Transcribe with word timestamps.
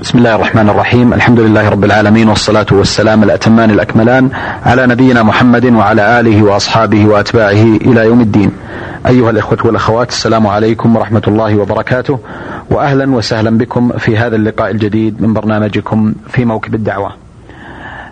بسم 0.00 0.18
الله 0.18 0.34
الرحمن 0.34 0.68
الرحيم 0.68 1.14
الحمد 1.14 1.40
لله 1.40 1.68
رب 1.68 1.84
العالمين 1.84 2.28
والصلاة 2.28 2.66
والسلام 2.72 3.22
الأتمان 3.22 3.70
الأكملان 3.70 4.28
على 4.66 4.86
نبينا 4.86 5.22
محمد 5.22 5.66
وعلى 5.66 6.20
آله 6.20 6.42
وأصحابه 6.42 7.06
وأتباعه 7.06 7.62
إلى 7.76 8.00
يوم 8.06 8.20
الدين 8.20 8.50
أيها 9.06 9.30
الإخوة 9.30 9.58
والأخوات 9.64 10.08
السلام 10.08 10.46
عليكم 10.46 10.96
ورحمة 10.96 11.22
الله 11.28 11.56
وبركاته 11.56 12.18
وأهلا 12.70 13.10
وسهلا 13.14 13.58
بكم 13.58 13.92
في 13.98 14.16
هذا 14.16 14.36
اللقاء 14.36 14.70
الجديد 14.70 15.22
من 15.22 15.32
برنامجكم 15.32 16.14
في 16.28 16.44
موكب 16.44 16.74
الدعوة 16.74 17.12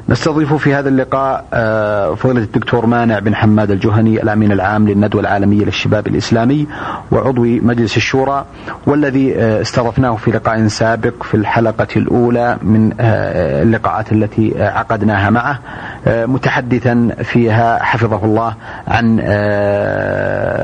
نستضيف 0.09 0.55
في 0.55 0.75
هذا 0.75 0.89
اللقاء 0.89 1.45
آه، 1.53 2.15
فضيلة 2.15 2.41
الدكتور 2.41 2.87
مانع 2.87 3.19
بن 3.19 3.35
حماد 3.35 3.71
الجهني 3.71 4.23
الأمين 4.23 4.53
العام 4.53 4.89
للندوة 4.89 5.21
العالمية 5.21 5.65
للشباب 5.65 6.07
الإسلامي 6.07 6.67
وعضو 7.11 7.45
مجلس 7.45 7.97
الشورى 7.97 8.45
والذي 8.87 9.37
آه، 9.37 9.61
استضفناه 9.61 10.17
في 10.17 10.31
لقاء 10.31 10.67
سابق 10.67 11.23
في 11.23 11.35
الحلقة 11.35 11.87
الأولى 11.97 12.59
من 12.63 12.93
آه، 13.01 13.63
اللقاءات 13.63 14.13
التي 14.13 14.63
عقدناها 14.63 15.31
معه 15.31 15.59
متحدثا 16.07 17.09
فيها 17.23 17.83
حفظه 17.83 18.25
الله 18.25 18.55
عن 18.89 19.21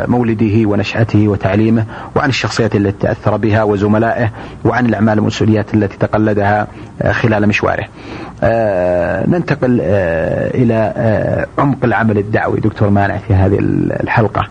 مولده 0.09 0.68
ونشأته 0.68 1.29
وتعليمه 1.29 1.84
وعن 2.16 2.29
الشخصيات 2.29 2.77
التي 2.77 3.07
تأثر 3.07 3.37
بها 3.37 3.62
وزملائه 3.62 4.30
وعن 4.65 4.87
الأعمال 4.87 5.18
والمسؤوليات 5.18 5.74
التي 5.74 5.96
تقلدها 5.98 6.66
خلال 7.10 7.48
مشواره. 7.48 7.87
ننتقل 9.29 9.80
آه، 9.83 10.51
إلى 10.51 10.93
آه، 10.97 11.47
عمق 11.59 11.85
العمل 11.85 12.19
الدعوي. 12.19 12.61
دكتور 12.61 12.91
مانع 12.91 13.16
في 13.16 13.35
هذه 13.35 13.59
الحلقة. 14.03 14.49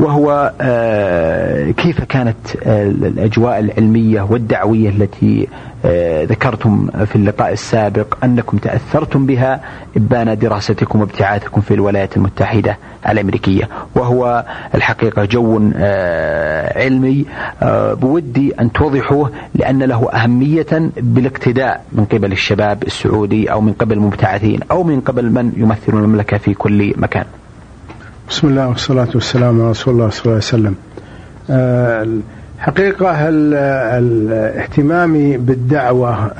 وهو 0.00 0.52
آه، 0.60 1.70
كيف 1.70 2.04
كانت 2.04 2.36
الأجواء 2.66 3.58
العلمية 3.58 4.22
والدعوية 4.22 4.88
التي 4.88 5.48
ذكرتم 6.24 6.88
في 7.06 7.16
اللقاء 7.16 7.52
السابق 7.52 8.24
أنكم 8.24 8.56
تأثرتم 8.56 9.26
بها 9.26 9.60
إبان 9.96 10.38
دراستكم 10.38 11.00
وابتعاثكم 11.00 11.60
في 11.60 11.74
الولايات 11.74 12.16
المتحدة 12.16 12.78
الأمريكية. 13.08 13.68
وهو 13.94 14.44
الحقيقة 14.74 15.24
جو 15.24 15.70
آه، 15.76 16.78
علمي 16.84 17.24
آه، 17.62 17.94
بودي 17.94 18.54
أن 18.60 18.72
توضحوه 18.72 19.32
لأن 19.54 19.82
له 19.82 20.10
أهمية 20.10 20.90
بالاقتداء 20.96 21.84
من 21.92 22.04
قبل 22.04 22.32
الشباب 22.32 22.82
السعودي 22.82 23.52
أو 23.52 23.60
من 23.60 23.72
قبل 23.72 23.96
المبتعثين 23.96 24.60
أو 24.70 24.82
من 24.82 25.00
قبل 25.00 25.30
من 25.30 25.52
يمثلون 25.56 26.04
المملكة 26.04 26.38
في 26.38 26.54
كل 26.54 26.94
مكان. 26.96 27.24
بسم 28.30 28.48
الله 28.48 28.68
والصلاة 28.68 29.08
والسلام 29.14 29.60
على 29.60 29.70
رسول 29.70 29.94
الله 29.94 30.10
صلى 30.10 30.22
الله 30.24 30.32
عليه 30.32 30.36
وسلم. 30.36 30.74
آه، 31.50 32.06
حقيقة 32.58 33.28
الاهتمام 33.98 35.32
بالدعوة 35.36 36.30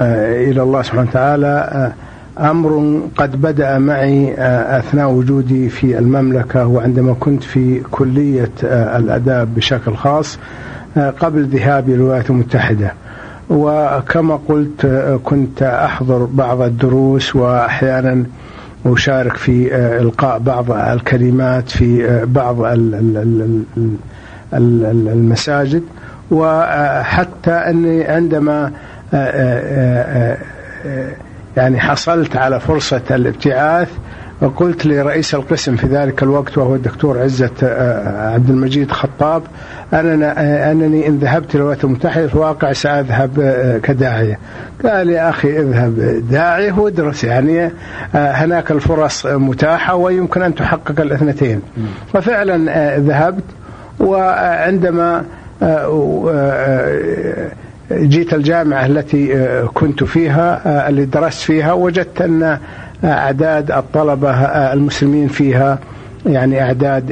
إلى 0.51 0.63
الله 0.63 0.83
سبحانه 0.83 1.09
وتعالى 1.11 1.93
أمر 2.39 3.01
قد 3.17 3.41
بدأ 3.43 3.79
معي 3.79 4.35
آه، 4.35 4.79
أثناء 4.79 5.11
وجودي 5.11 5.69
في 5.69 5.99
المملكة 5.99 6.67
وعندما 6.67 7.15
كنت 7.21 7.43
في 7.43 7.81
كلية 7.91 8.51
آه، 8.65 8.99
الأداب 8.99 9.55
بشكل 9.55 9.95
خاص 9.97 10.39
آه، 10.97 11.11
قبل 11.11 11.45
ذهابي 11.45 11.93
للولايات 11.93 12.31
المتحدة. 12.31 12.93
وكما 13.51 14.39
قلت 14.49 14.87
كنت 15.25 15.63
أحضر 15.63 16.25
بعض 16.25 16.61
الدروس 16.61 17.37
واحيانا 17.37 18.25
اشارك 18.87 19.37
في 19.37 19.75
إلقاء 19.75 20.39
بعض 20.39 20.71
الكلمات 20.71 21.69
في 21.69 22.21
بعض 22.27 22.57
المساجد. 24.53 25.83
وحتى 26.31 27.51
أني 27.51 28.05
عندما 28.05 28.73
يعني 31.57 31.81
حصلت 31.81 32.37
على 32.37 32.61
فرصة 32.61 33.03
الابتعاث 33.11 33.89
وقلت 34.41 34.87
لرئيس 34.87 35.35
القسم 35.35 35.77
في 35.77 35.87
ذلك 35.87 36.23
الوقت 36.23 36.59
وهو 36.59 36.75
الدكتور 36.75 37.19
عزة 37.19 37.51
آه، 37.63 38.35
عبد 38.35 38.51
المجيد 38.51 38.93
خطاب 38.93 39.43
أننا 39.93 40.41
آه، 40.41 40.73
أنني 40.73 41.09
إن 41.09 41.19
ذهبت 41.19 41.57
للولايات 41.57 41.85
المتحدة 41.85 42.27
في 42.27 42.35
الواقع 42.35 42.73
سأذهب 42.73 43.41
آه، 43.41 43.79
كداعية. 43.79 44.39
قال 44.85 45.11
يا 45.11 45.29
أخي 45.31 45.61
اذهب 45.61 46.23
داعية 46.31 46.73
وادرس. 46.73 47.25
يعني 47.25 47.71
هناك 48.15 48.71
الفرص 48.71 49.27
متاحة 49.27 49.95
ويمكن 49.95 50.43
أن 50.43 50.55
تحقق 50.55 51.01
الاثنتين. 51.01 51.63
وفعلا 52.15 52.99
ذهبت 52.99 53.45
وعندما 54.01 55.25
جيت 57.93 58.35
الجامعة 58.35 58.87
التي 58.87 59.37
آه، 59.37 59.65
كنت 59.75 60.05
فيها 60.05 60.61
آه، 60.67 60.89
اللي 60.89 61.05
درست 61.05 61.41
فيها 61.43 61.73
وجدت 61.73 62.21
أن 62.21 62.43
آه، 62.43 62.59
أعداد 63.05 63.71
الطلبة 63.71 64.31
المسلمين 64.73 65.29
فيها 65.29 65.79
يعني 66.27 66.63
أعداد 66.63 67.07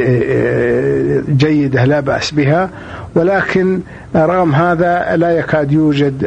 جيدة 1.37 1.85
لا 1.85 2.01
بأس 2.01 2.31
بها 2.31 2.71
ولكن 3.15 3.81
رغم 4.17 4.55
هذا 4.55 5.17
لا 5.17 5.31
يكاد 5.31 5.73
يوجد 5.73 6.27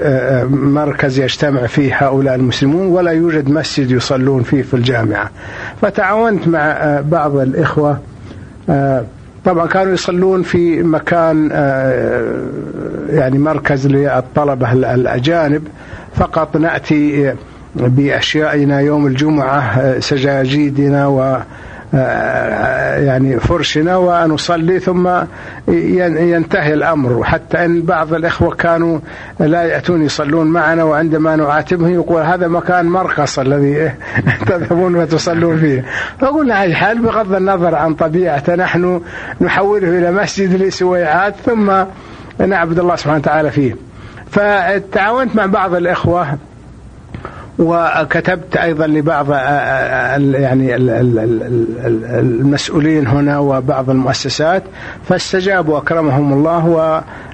مركز 0.51 1.19
يجتمع 1.19 1.67
فيه 1.67 1.95
هؤلاء 1.97 2.35
المسلمون 2.35 2.87
ولا 2.87 3.11
يوجد 3.11 3.49
مسجد 3.49 3.91
يصلون 3.91 4.43
فيه 4.43 4.61
في 4.61 4.73
الجامعة. 4.73 5.29
فتعاونت 5.81 6.47
مع 6.47 6.99
بعض 7.11 7.35
الإخوة 7.35 7.99
طبعا 9.45 9.67
كانوا 9.67 9.93
يصلون 9.93 10.43
في 10.43 10.83
مكان 10.83 11.49
آه، 11.51 12.43
يعني 13.09 13.37
مركز 13.37 13.87
للطلبة 13.87 14.73
الأجانب. 14.73 15.67
فقط 16.15 16.57
نأتي 16.57 17.33
بأشيائنا 17.75 18.79
يوم 18.79 19.07
الجمعة 19.07 19.59
آه، 19.59 19.99
سجاجيدنا 19.99 21.07
و 21.07 21.21
آه، 21.21 21.43
يعني 21.93 23.39
فرشنا 23.39 23.97
ونصلي 23.97 24.79
ثم 24.79 25.09
ينتهي 25.67 26.73
الأمر. 26.73 27.23
حتى 27.23 27.65
إن 27.65 27.81
بعض 27.81 28.13
الإخوة 28.13 28.55
كانوا 28.55 28.99
لا 29.39 29.63
يأتون 29.63 30.05
يصلون 30.05 30.47
معنا 30.47 30.83
وعندما 30.83 31.35
نعاتبهم 31.35 31.93
يقول 31.93 32.21
هذا 32.21 32.47
مكان 32.47 32.85
مرخص 32.85 33.39
الذي 33.39 33.91
تذهبون 34.47 34.95
وتصلون 34.95 35.57
فيه. 35.57 35.85
فقلنا 36.19 36.63
هذه 36.63 36.73
حال 36.73 37.01
بغض 37.01 37.33
النظر 37.33 37.75
عن 37.75 37.93
طبيعته 37.93 38.55
نحن 38.55 39.01
نحوله 39.41 39.89
إلى 39.89 40.11
مسجد 40.11 40.61
لسويعات 40.61 41.35
ثم 41.45 41.71
نعبد 42.47 42.79
الله 42.79 42.95
سبحانه 42.95 43.17
وتعالى 43.17 43.51
فيه. 43.51 43.75
فتعاونت 44.31 45.35
مع 45.35 45.45
بعض 45.45 45.75
الإخوة 45.75 46.37
وكتبت 47.59 48.57
أيضا 48.57 48.87
لبعض 48.87 49.31
يعني 50.33 50.75
المسؤولين 52.19 53.07
هنا 53.07 53.39
وبعض 53.39 53.89
المؤسسات 53.89 54.63
فاستجابوا 55.09 55.77
أكرمهم 55.77 56.33
الله 56.33 56.67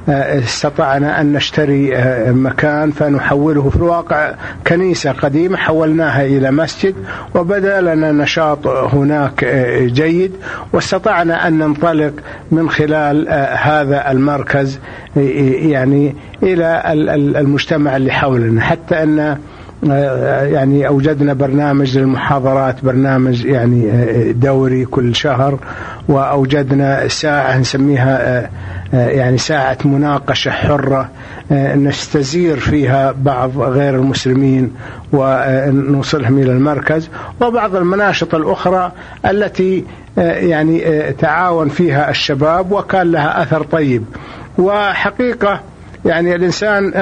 واستطعنا 0.08 1.22
أن 1.22 1.34
نشتري 1.34 1.92
مكان 2.32 2.92
فنحوله 2.92 3.70
في 3.70 3.76
الواقع 3.76 4.34
كنيسة 4.68 5.12
قديمة 5.12 5.58
حولناها 5.58 6.26
إلى 6.26 6.52
مسجد 6.52 6.96
وبدأ 7.36 7.82
لنا 7.82 8.12
نشاط 8.12 8.68
هناك 8.68 9.46
جيد 9.80 10.32
واستطعنا 10.74 11.48
أن 11.48 11.58
ننطلق 11.58 12.14
من 12.52 12.70
خلال 12.70 13.30
هذا 13.58 14.12
المركز 14.12 14.80
يعني 15.16 16.16
إلى 16.44 16.82
المجتمع 17.40 17.96
اللي 17.96 18.12
حولنا 18.12 18.62
حتى 18.62 19.04
أن 19.04 19.38
يعني 19.86 20.88
أوجدنا 20.88 21.34
برنامج 21.34 21.98
للمحاضرات 21.98 22.86
برنامج 22.86 23.46
يعني 23.46 23.92
دوري 24.34 24.86
كل 24.86 25.16
شهر 25.16 25.60
وأوجدنا 26.08 27.08
ساعة 27.08 27.58
نسميها 27.58 28.50
يعني 28.94 29.38
ساعة 29.38 29.78
مناقشة 29.86 30.52
حرة 30.52 31.10
نستزير 31.76 32.58
فيها 32.58 33.12
بعض 33.12 33.58
غير 33.58 33.96
المسلمين 33.96 34.72
ونوصلهم 35.14 36.38
إلى 36.40 36.52
المركز 36.52 37.10
وبعض 37.42 37.76
المناشط 37.76 38.36
الأخرى 38.36 38.92
التي 39.26 39.86
يعني 40.18 40.82
تعاون 41.12 41.70
فيها 41.70 42.10
الشباب 42.10 42.72
وكان 42.72 43.12
لها 43.12 43.42
أثر 43.42 43.64
طيب. 43.64 44.04
وحقيقة 44.58 45.60
يعني 46.06 46.36
الإنسان 46.36 46.94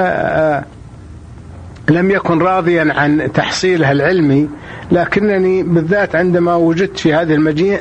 لم 1.92 2.10
يكن 2.10 2.38
راضيا 2.38 2.92
عن 2.96 3.32
تحصيلها 3.34 3.92
العلمي 3.92 4.48
لكنني 4.92 5.62
بالذات 5.62 6.16
عندما 6.16 6.54
وجدت 6.54 6.98
في 6.98 7.14
هذه 7.14 7.34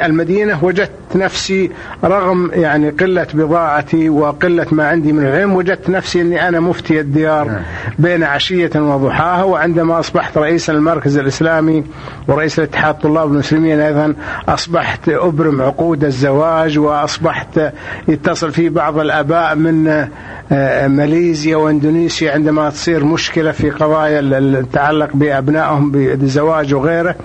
المدينة 0.05 0.63
وجدت 0.65 0.91
وجدت 1.11 1.23
نفسي 1.23 1.71
رغم 2.03 2.51
يعني 2.53 2.89
قلة 2.89 3.27
بضاعتي 3.33 4.09
وقلة 4.09 4.67
ما 4.71 4.87
عندي 4.87 5.11
من 5.11 5.25
العلم 5.25 5.55
وجدت 5.55 5.89
نفسي 5.89 6.21
أني 6.21 6.47
أنا 6.47 6.59
مفتي 6.59 6.99
الديار 6.99 7.47
نعم. 7.47 7.61
بين 7.99 8.23
عشية 8.23 8.69
وضحاها 8.75 9.43
وعندما 9.43 9.99
أصبحت 9.99 10.37
رئيسا 10.37 10.73
المركز 10.73 11.17
الإسلامي 11.17 11.83
ورئيس 12.27 12.59
الاتحاد 12.59 12.95
الطلاب 12.95 13.31
المسلمين 13.31 13.79
أيضا 13.79 14.13
أصبحت 14.47 15.09
أبرم 15.09 15.61
عقود 15.61 16.03
الزواج 16.03 16.79
وأصبحت 16.79 17.59
يتصل 18.07 18.51
في 18.51 18.69
بعض 18.69 18.99
الآباء 18.99 19.55
من 19.55 20.07
آه، 20.51 20.87
ماليزيا 20.87 21.55
واندونيسيا 21.55 22.31
عندما 22.31 22.69
تصير 22.69 23.03
مشكلة 23.05 23.51
في 23.51 23.69
قضايا 23.69 24.61
تتعلق 24.61 25.09
بأبنائهم 25.13 25.91
بالزواج 25.91 26.73
وغيره 26.73 27.15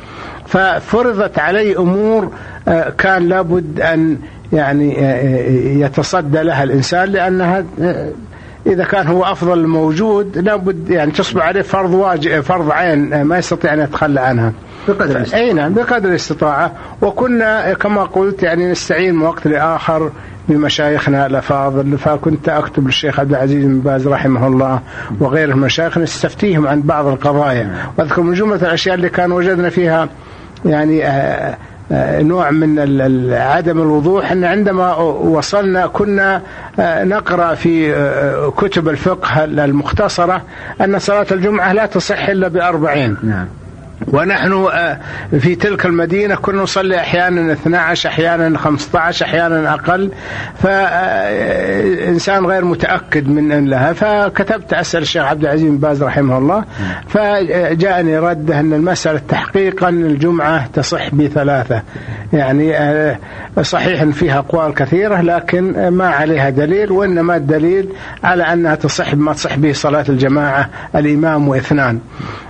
ففرضت 0.46 1.38
علي 1.38 1.76
أمور 1.76 2.32
آه، 2.68 2.90
كان 2.98 3.28
لابد 3.28 3.80
أن 3.80 4.18
يعني 4.52 4.96
آه، 5.00 5.50
يتصدى 5.84 6.42
لها 6.42 6.62
الإنسان 6.62 7.08
لأنها 7.08 7.64
إذا 8.66 8.84
كان 8.84 9.06
هو 9.06 9.24
أفضل 9.24 9.66
موجود 9.66 10.38
لابد 10.38 10.90
يعني 10.90 11.10
تصبح 11.10 11.46
عليه 11.46 11.62
فرض 11.62 11.94
واجب 11.94 12.40
فرض 12.40 12.70
عين 12.70 13.22
ما 13.22 13.38
يستطيع 13.38 13.74
أن 13.74 13.80
يتخلى 13.80 14.20
عنها. 14.20 14.52
بقدر 14.88 15.16
الاستطاعة. 15.16 15.40
أي 15.40 15.52
نعم 15.52 15.74
بقدر 15.74 16.08
الاستطاعة 16.08 16.72
وكنا 17.02 17.72
كما 17.74 18.04
قلت 18.04 18.42
يعني 18.42 18.70
نستعين 18.70 19.14
من 19.14 19.22
وقت 19.22 19.46
لآخر 19.46 20.10
بمشايخنا 20.48 21.26
الأفاضل 21.26 21.98
فكنت 21.98 22.48
أكتب 22.48 22.86
للشيخ 22.86 23.20
عبد 23.20 23.30
العزيز 23.30 23.64
بن 23.64 23.78
باز 23.78 24.08
رحمه 24.08 24.46
الله 24.46 24.80
وغيره 25.20 25.52
المشايخ 25.52 25.98
نستفتيهم 25.98 26.66
عن 26.66 26.82
بعض 26.82 27.06
القضايا 27.06 27.70
وأذكر 27.98 28.22
من 28.22 28.34
جملة 28.34 28.56
الأشياء 28.56 28.94
اللي 28.94 29.08
كان 29.08 29.32
وجدنا 29.32 29.70
فيها 29.70 30.08
يعني 30.66 31.06
آه، 31.06 31.56
آه، 31.92 32.22
نوع 32.22 32.50
من 32.50 32.78
عدم 33.32 33.82
الوضوح. 33.82 34.32
إن 34.32 34.44
عندما 34.44 34.94
وصلنا 34.96 35.86
كنا 35.86 36.42
آه، 36.78 37.04
نقرأ 37.04 37.54
في 37.54 37.94
كتب 38.56 38.88
الفقه 38.88 39.44
المختصرة 39.44 40.42
أن 40.80 40.98
صلاة 40.98 41.26
الجمعة 41.32 41.72
لا 41.72 41.86
تصح 41.86 42.28
إلا 42.28 42.48
بأربعين. 42.48 43.16
نعم. 43.22 43.46
ونحن 44.12 44.52
آه، 44.52 44.98
في 45.38 45.54
تلك 45.54 45.86
المدينة 45.86 46.34
كنا 46.34 46.62
نصلي 46.62 47.00
أحيانا 47.00 47.52
12 47.52 48.08
أحيانا 48.08 48.58
15 48.58 49.26
أحيانا 49.26 49.74
أقل. 49.74 50.10
فإنسان 50.62 52.44
آه، 52.44 52.48
غير 52.48 52.64
متأكد 52.64 53.28
من 53.28 53.68
لها. 53.68 53.92
فكتبت 53.92 54.72
أسأل 54.72 55.02
الشيخ 55.02 55.24
عبد 55.24 55.42
العزيز 55.42 55.70
بن 55.70 55.78
باز 55.78 56.02
رحمه 56.02 56.38
الله. 56.38 56.64
فجاءني 57.08 58.18
رده 58.18 58.60
أن 58.60 58.72
المسألة 58.72 59.20
تحقيقا 59.28 59.88
الجمعة 59.88 60.66
تصح 60.66 61.14
بثلاثة. 61.14 61.82
يعني 62.32 62.76
آه، 62.76 63.18
صحيح 63.62 64.04
فيها 64.04 64.38
أقوال 64.38 64.74
كثيرة 64.74 65.20
لكن 65.20 65.88
ما 65.88 66.08
عليها 66.08 66.50
دليل 66.50 66.92
وإنما 66.92 67.36
الدليل 67.36 67.88
على 68.24 68.42
أنها 68.42 68.74
تصح 68.74 69.14
بما 69.14 69.32
تصح 69.32 69.56
به 69.56 69.72
صلاة 69.72 70.04
الجماعة 70.08 70.70
الإمام 70.94 71.48
وإثنان. 71.48 72.00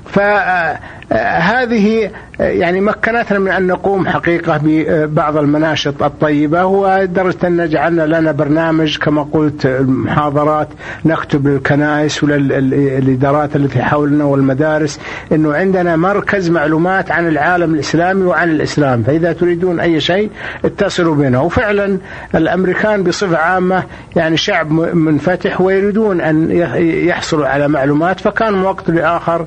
فهذه 0.08 2.10
يعني 2.38 2.80
مكنتنا 2.80 3.38
من 3.38 3.50
أن 3.50 3.66
نقوم 3.66 4.08
حقيقة 4.08 4.60
ببعض 4.62 5.36
المناشط 5.36 6.02
الطيبة 6.02 6.64
ودرجة 6.64 7.36
أن 7.44 7.68
جعلنا 7.68 8.02
لنا 8.06 8.32
برنامج 8.32 8.98
كما 8.98 9.22
قلت 9.32 9.66
محاضرات 9.80 10.68
نكتب 11.04 11.48
للكنائس 11.48 12.24
وللإدارات 12.24 13.56
التي 13.56 13.82
حولنا 13.82 14.24
والمدارس 14.24 15.00
أنه 15.32 15.54
عندنا 15.54 15.96
مركز 15.96 16.50
معلومات 16.50 17.10
عن 17.10 17.28
العالم 17.28 17.74
الإسلامي 17.74 18.24
وعن 18.24 18.50
الإسلام 18.50 19.02
فإذا 19.02 19.32
تريدون 19.32 19.80
أي 19.80 20.00
شيء 20.00 20.30
اتصلوا 20.64 21.14
بنا. 21.14 21.40
وفعلا 21.40 21.98
الأمريكان 22.34 23.02
بصفة 23.02 23.36
عامة 23.36 23.82
يعني 24.16 24.36
شعب 24.36 24.72
منفتح 24.94 25.60
ويريدون 25.60 26.20
أن 26.20 26.50
يحصلوا 26.80 27.46
على 27.46 27.68
معلومات 27.68 28.20
فكان 28.20 28.52
من 28.52 28.62
وقت 28.62 28.90
لآخر 28.90 29.46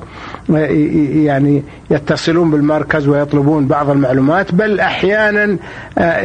يعني 0.49 1.63
يتصلون 1.91 2.51
بالمركز 2.51 3.07
ويطلبون 3.07 3.67
بعض 3.67 3.89
المعلومات 3.89 4.55
بل 4.55 4.79
أحيانا 4.79 5.57
آه، 5.97 6.21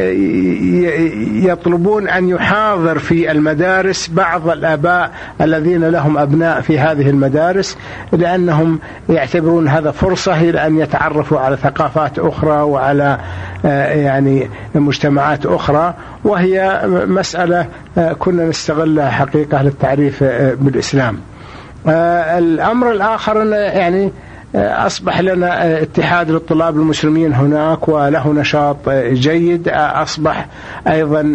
يطلبون 1.47 2.09
أن 2.09 2.29
يحاضر 2.29 2.99
في 2.99 3.31
المدارس 3.31 4.07
بعض 4.07 4.49
الآباء 4.49 5.11
الذين 5.41 5.85
لهم 5.89 6.17
أبناء 6.17 6.61
في 6.61 6.79
هذه 6.79 7.09
المدارس 7.09 7.77
لأنهم 8.11 8.79
يعتبرون 9.09 9.67
هذا 9.67 9.91
فرصة 9.91 10.41
إلى 10.41 10.67
أن 10.67 10.79
يتعرفوا 10.79 11.39
على 11.39 11.57
ثقافات 11.57 12.19
أخرى 12.19 12.61
وعلى 12.61 13.19
آه، 13.65 13.93
يعني 13.93 14.49
مجتمعات 14.75 15.45
أخرى 15.45 15.93
وهي 16.23 16.81
مسألة 17.07 17.67
آه، 17.97 18.13
كنا 18.13 18.45
نستغلها 18.45 19.09
حقيقة 19.09 19.63
للتعريف 19.63 20.23
بالإسلام. 20.59 21.17
الأمر 21.87 22.91
الآخر 22.91 23.45
يعني 23.53 24.11
أصبح 24.55 25.21
لنا 25.21 25.81
اتحاد 25.81 26.31
للطلاب 26.31 26.75
المسلمين 26.75 27.33
هناك 27.33 27.87
وله 27.89 28.33
نشاط 28.33 28.89
جيد. 29.11 29.69
أصبح 29.69 30.47
أيضا 30.87 31.33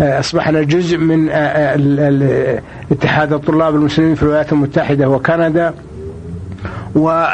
أصبحنا 0.00 0.62
جزء 0.62 0.98
من 0.98 1.28
اتحاد 2.92 3.32
الطلاب 3.32 3.74
المسلمين 3.74 4.14
في 4.14 4.22
الولايات 4.22 4.52
المتحدة 4.52 5.08
وكندا. 5.08 5.74
و 6.94 7.24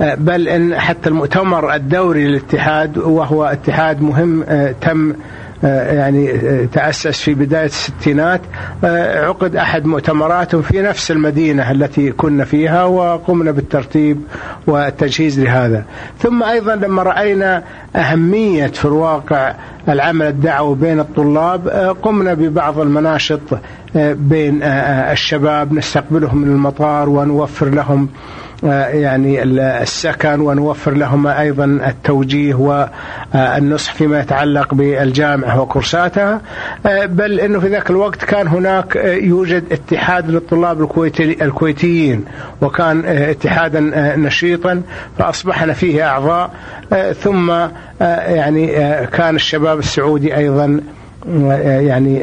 بل 0.00 0.48
إن 0.48 0.78
حتى 0.78 1.08
المؤتمر 1.08 1.74
الدوري 1.74 2.26
للاتحاد 2.26 2.98
وهو 2.98 3.44
اتحاد 3.44 4.02
مهم 4.02 4.44
تم 4.80 5.10
آه، 5.10 5.14
يعني 5.62 6.30
آه، 6.30 6.64
تأسس 6.72 7.20
في 7.20 7.34
بداية 7.34 7.64
الستينات. 7.66 8.40
آه، 8.84 9.26
عقد 9.26 9.56
أحد 9.56 9.86
مؤتمراتهم 9.86 10.62
في 10.62 10.82
نفس 10.82 11.10
المدينة 11.10 11.70
التي 11.70 12.12
كنا 12.12 12.44
فيها 12.44 12.84
وقمنا 12.84 13.50
بالترتيب 13.50 14.20
والتجهيز 14.66 15.40
لهذا. 15.40 15.84
ثم 16.18 16.42
أيضا 16.42 16.74
لما 16.74 17.02
رأينا 17.02 17.62
أهمية 17.96 18.66
في 18.66 18.84
الواقع 18.84 19.54
العمل 19.88 20.26
الدعوي 20.26 20.76
بين 20.76 21.00
الطلاب. 21.00 21.68
قمنا 22.02 22.34
ببعض 22.34 22.78
المناشط 22.78 23.40
بين 23.94 24.62
الشباب 24.62 25.72
نستقبلهم 25.72 26.38
من 26.38 26.48
المطار 26.48 27.08
ونوفر 27.08 27.68
لهم 27.68 28.08
يعني 28.62 29.42
السكن 29.42 30.40
ونوفر 30.40 30.94
لهم 30.94 31.26
أيضا 31.26 31.64
التوجيه 31.64 32.54
والنصح 33.34 33.94
فيما 33.94 34.20
يتعلق 34.20 34.74
بالجامعة 34.74 35.60
وكورساتها. 35.60 36.40
بل 37.04 37.40
إنه 37.40 37.60
في 37.60 37.68
ذاك 37.68 37.90
الوقت 37.90 38.24
كان 38.24 38.48
هناك 38.48 38.96
يوجد 39.22 39.64
اتحاد 39.72 40.30
للطلاب 40.30 40.82
الكويتي 40.82 41.44
الكويتيين 41.44 42.24
وكان 42.60 43.04
اتحادا 43.06 43.80
نشيطا 44.16 44.82
فأصبحنا 45.18 45.72
فيه 45.72 46.08
أعضاء. 46.08 46.50
ثم 47.22 47.52
يعني 48.00 48.66
كان 49.06 49.36
الشباب 49.36 49.78
السعودي 49.78 50.28
يعني 50.28 52.22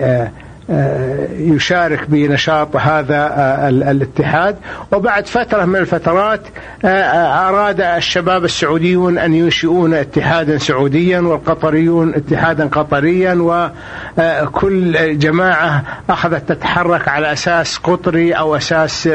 آه، 0.70 1.28
يشارك 1.38 2.10
بنشاط 2.10 2.76
هذا 2.76 3.16
آه، 3.16 3.70
الاتحاد. 3.70 4.56
وبعد 4.92 5.28
فترة 5.28 5.66
من 5.66 5.76
الفترات 5.76 6.42
آه، 6.86 7.50
أراد 7.50 7.82
الشباب 7.82 8.44
السعوديون 8.44 9.18
أن 9.18 9.34
ينشئون 9.34 9.94
اتحادا 9.94 10.58
سعوديا 10.58 11.20
والقطريون 11.20 12.14
اتحادا 12.16 12.68
قطريا 12.68 13.38
وكل 14.18 15.18
جماعة 15.18 15.84
أخذت 16.10 16.50
تتحرك 16.50 17.08
على 17.08 17.34
أساس 17.34 17.78
قطري 17.78 18.32
أو 18.32 18.56
أساس 18.56 19.10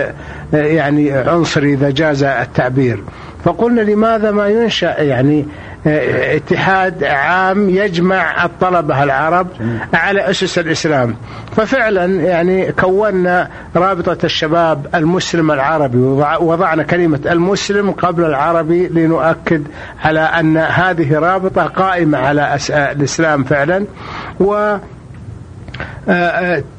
يعني 0.52 1.12
عنصري 1.12 1.74
إذا 1.74 1.90
جاز 1.90 2.22
التعبير. 2.22 3.02
فقلنا 3.44 3.80
لماذا 3.80 4.30
ما 4.30 4.48
ينشأ؟ 4.48 5.02
يعني 5.02 5.46
اتحاد 5.86 7.04
عام 7.04 7.68
يجمع 7.70 8.44
الطلبة 8.44 9.02
العرب 9.02 9.46
على 9.94 10.30
أسس 10.30 10.58
الإسلام. 10.58 11.16
ففعلا 11.56 12.04
يعني 12.04 12.72
كونا 12.72 13.48
رابطة 13.76 14.24
الشباب 14.24 14.86
المسلم 14.94 15.50
العربي 15.50 15.98
وضعنا 16.40 16.82
كلمة 16.82 17.20
المسلم 17.26 17.90
قبل 17.90 18.24
العربي 18.24 18.88
لنؤكد 18.88 19.66
على 20.04 20.20
أن 20.20 20.56
هذه 20.56 21.18
رابطة 21.18 21.62
قائمة 21.66 22.18
على 22.18 22.58
الإسلام 22.70 23.44
فعلا. 23.44 23.84
و 24.40 24.76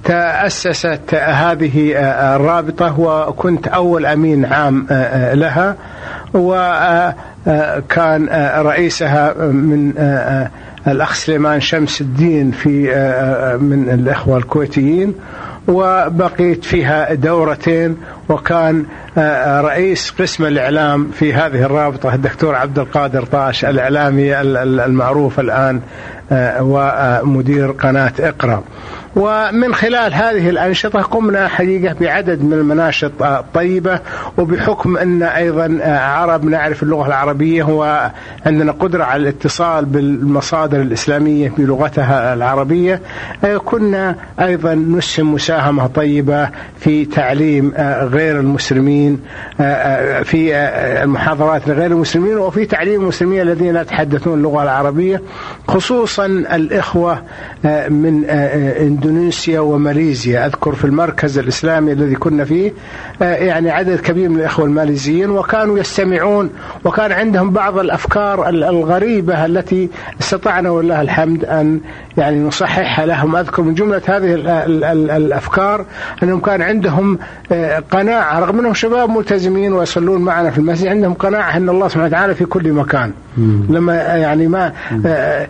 تأسست 0.03 1.13
هذه 1.13 1.93
الرابطة 2.35 2.99
وكنت 2.99 3.67
أول 3.67 4.05
أمين 4.05 4.45
عام 4.45 4.87
لها. 5.33 5.75
وكان 7.47 8.29
رئيسها 8.65 9.33
من 9.51 9.93
الأخ 10.87 11.13
سليمان 11.13 11.61
شمس 11.61 12.01
الدين 12.01 12.51
في 12.51 12.81
من 13.61 13.89
الإخوة 13.89 14.37
الكويتيين 14.37 15.13
وبقيت 15.67 16.65
فيها 16.65 17.13
دورتين 17.13 17.97
وكان 18.29 18.85
رئيس 19.61 20.11
قسم 20.19 20.45
الإعلام 20.45 21.11
في 21.11 21.33
هذه 21.33 21.63
الرابطة 21.63 22.13
الدكتور 22.15 22.55
عبد 22.55 22.79
القادر 22.79 23.25
طاش 23.25 23.65
الإعلامي 23.65 24.41
المعروف 24.41 25.39
الآن 25.39 25.81
ومدير 26.61 27.71
قناة 27.71 28.13
إقرأ. 28.19 28.63
ومن 29.15 29.73
خلال 29.75 30.13
هذه 30.13 30.49
الأنشطة 30.49 31.01
قمنا 31.01 31.47
حقيقة 31.47 31.95
بعدد 32.01 32.43
من 32.43 32.53
المناشط 32.53 33.23
الطيبة 33.23 33.99
وبحكم 34.37 34.97
أن 34.97 35.23
أيضا 35.23 35.79
عرب 35.83 36.45
نعرف 36.45 36.83
اللغة 36.83 37.07
العربية 37.07 37.63
وعندنا 37.63 38.71
قدرة 38.71 39.03
على 39.03 39.21
الاتصال 39.23 39.85
بالمصادر 39.85 40.81
الإسلامية 40.81 41.53
بلغتها 41.57 42.33
العربية. 42.33 43.01
كنا 43.65 44.15
أيضا 44.39 44.75
نسهم 44.75 45.33
مساهمة 45.33 45.87
طيبة 45.87 46.49
في 46.79 47.05
تعليم 47.05 47.73
غير 48.01 48.39
المسلمين 48.39 49.19
في 50.23 50.55
المحاضرات 51.03 51.67
لغير 51.67 51.91
المسلمين 51.91 52.37
وفي 52.37 52.65
تعليم 52.65 53.01
المسلمين 53.01 53.41
الذين 53.41 53.75
يتحدثون 53.75 54.37
اللغة 54.37 54.63
العربية 54.63 55.21
خصوصا 55.67 56.25
الإخوة 56.25 57.21
من 57.89 58.25
إندونيسيا 58.99 59.59
وماليزيا. 59.59 60.45
أذكر 60.45 60.75
في 60.75 60.85
المركز 60.85 61.37
الإسلامي 61.37 61.91
الذي 61.91 62.15
كنا 62.15 62.45
فيه 62.45 62.73
آه، 63.21 63.35
يعني 63.35 63.71
عدد 63.71 63.99
كبير 63.99 64.29
من 64.29 64.39
الإخوة 64.39 64.65
الماليزيين 64.65 65.29
وكانوا 65.29 65.79
يستمعون 65.79 66.49
وكان 66.85 67.11
عندهم 67.11 67.49
بعض 67.49 67.79
الأفكار 67.79 68.49
الغريبة 68.49 69.45
التي 69.45 69.89
استطعنا 70.21 70.69
والله 70.69 71.01
الحمد 71.01 71.45
أن 71.45 71.79
يعني 72.17 72.39
نصححها 72.39 73.05
لهم. 73.05 73.35
أذكر 73.35 73.61
من 73.61 73.73
جملة 73.73 74.01
هذه 74.07 74.33
الأفكار 75.17 75.85
أنهم 76.23 76.39
كان 76.39 76.61
عندهم 76.61 77.19
آه، 77.51 77.83
قناعة 77.91 78.39
رغم 78.39 78.59
أنهم 78.59 78.73
شباب 78.73 79.09
ملتزمين 79.09 79.73
ويصلون 79.73 80.21
معنا 80.21 80.49
في 80.49 80.57
المسجد 80.57 80.87
عندهم 80.87 81.13
قناعة 81.13 81.57
أن 81.57 81.69
الله 81.69 81.87
سبحانه 81.87 82.05
وتعالى 82.05 82.35
في 82.35 82.45
كل 82.45 82.73
مكان. 82.73 83.11
لما 83.69 83.95
يعني 83.95 84.47
ما 84.47 84.73
آه، 85.05 85.47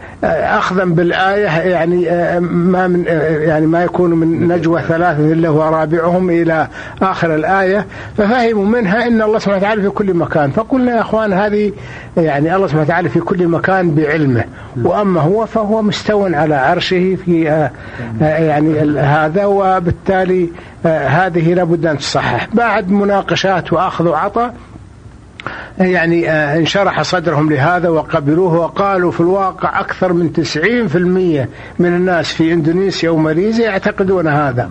أخذا 0.57 0.83
بالآية 0.83 1.47
يعني 1.47 2.09
ما 2.39 2.87
من 2.87 3.05
يعني 3.39 3.65
ما 3.65 3.83
يكون 3.83 4.13
من 4.13 4.47
نجوى 4.47 4.81
ثلاثة 4.81 5.31
إلا 5.33 5.49
هو 5.49 5.61
رابعهم 5.61 6.29
إلى 6.29 6.67
آخر 7.01 7.35
الآية 7.35 7.85
ففهموا 8.17 8.65
منها 8.65 9.07
أن 9.07 9.21
الله 9.21 9.39
سبحانه 9.39 9.57
وتعالى 9.57 9.81
في 9.81 9.89
كل 9.89 10.13
مكان. 10.13 10.51
فقلنا 10.51 10.95
يا 10.95 11.01
أخوان 11.01 11.33
هذه 11.33 11.71
يعني 12.17 12.55
الله 12.55 12.67
سبحانه 12.67 12.83
وتعالى 12.83 13.09
في 13.09 13.19
كل 13.19 13.47
مكان 13.47 13.95
بعلمه. 13.95 14.43
وأما 14.83 15.21
هو 15.21 15.45
فهو 15.45 15.81
مستو 15.81 16.25
على 16.25 16.55
عرشه 16.55 17.17
في 17.25 17.49
آه، 17.49 17.71
آه، 18.21 18.37
يعني 18.37 18.99
هذا 18.99 19.45
وبالتالي 19.45 20.49
آه، 20.85 21.07
هذه 21.07 21.53
لابد 21.53 21.85
أن 21.85 21.97
تصحح. 21.97 22.47
بعد 22.53 22.91
مناقشات 22.91 23.73
وأخذ 23.73 24.07
وعطاء 24.07 24.53
يعني 25.79 26.29
آه، 26.31 26.57
انشرح 26.57 27.01
صدرهم 27.01 27.49
لهذا 27.49 27.89
وقبلوه 27.89 28.55
وقالوا 28.55 29.11
في 29.11 29.19
الواقع 29.19 29.79
أكثر 29.79 30.13
من 30.13 30.33
90% 30.33 31.47
من 31.79 31.95
الناس 31.95 32.33
في 32.33 32.53
إندونيسيا 32.53 33.09
وماليزيا 33.09 33.65
يعتقدون 33.65 34.27
هذا. 34.27 34.69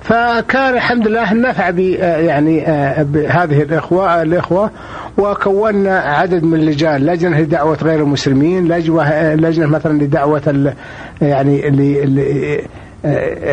فكان 0.00 0.74
الحمد 0.74 1.08
لله 1.08 1.34
نفع 1.34 1.70
ب 1.70 1.78
آه، 1.78 2.16
يعني 2.16 2.68
آه، 2.68 3.02
بهذه 3.02 3.62
الإخوة 3.62 4.22
الإخوة 4.22 4.70
وكونا 5.18 5.98
عدد 5.98 6.44
من 6.44 6.54
اللجان 6.54 7.06
لجنة 7.06 7.40
لدعوة 7.40 7.78
غير 7.82 8.00
المسلمين 8.00 8.68
لجنة 8.68 9.66
مثلا 9.66 10.02
لدعوة 10.02 10.72
يعني 11.22 11.68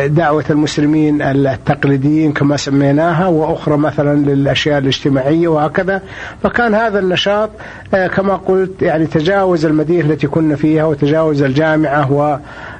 دعوة 0.06 0.44
المسلمين 0.50 1.22
التقليديين 1.22 2.32
كما 2.32 2.56
سميناها 2.56 3.26
وأخرى 3.26 3.76
مثلا 3.76 4.16
للأشياء 4.16 4.78
الاجتماعية 4.78 5.48
وهكذا. 5.48 6.02
فكان 6.42 6.74
هذا 6.74 6.98
النشاط 6.98 7.50
آه، 7.94 8.06
كما 8.06 8.36
قلت 8.36 8.82
يعني 8.82 9.06
تجاوز 9.06 9.66
المدينة 9.66 10.10
التي 10.10 10.26
كنا 10.26 10.56
فيها 10.56 10.84
وتجاوز 10.84 11.42
الجامعة 11.42 12.12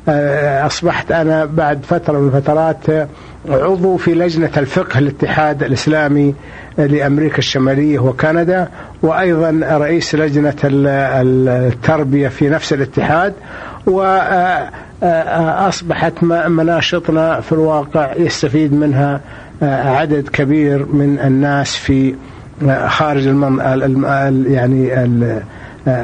وأصبحت 0.09 1.13
أنا 1.13 1.45
بعد 1.45 1.83
فترة 1.83 2.19
من 2.19 2.29
الفترات 2.29 3.09
عضو 3.49 3.97
في 3.97 4.15
لجنة 4.15 4.51
الفقه 4.57 4.99
الاتحاد 4.99 5.63
الإسلامي 5.63 6.35
لأمريكا 6.79 7.39
الشمالية 7.39 7.99
وكندا 7.99 8.69
وأيضا 9.03 9.61
رئيس 9.63 10.15
لجنة 10.15 10.55
التربية 10.65 12.29
في 12.29 12.49
نفس 12.49 12.73
الاتحاد. 12.73 13.33
وأصبحت 15.03 16.23
مناشطنا 16.49 17.41
في 17.41 17.53
الواقع 17.53 18.13
يستفيد 18.17 18.73
منها 18.73 19.21
عدد 19.63 20.29
كبير 20.29 20.87
من 20.93 21.19
الناس 21.25 21.77
في 21.77 22.15
خارج 22.87 23.27
المن... 23.27 24.45
يعني 24.51 24.91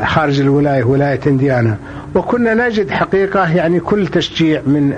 خارج 0.05 0.41
الولاية 0.41 0.85
ولاية 0.85 1.21
إنديانا. 1.27 1.77
وكنا 2.15 2.55
نجد 2.69 2.91
حقيقة 2.91 3.53
يعني 3.53 3.81
كل 3.81 4.07
تشجيع 4.07 4.61
من 4.67 4.93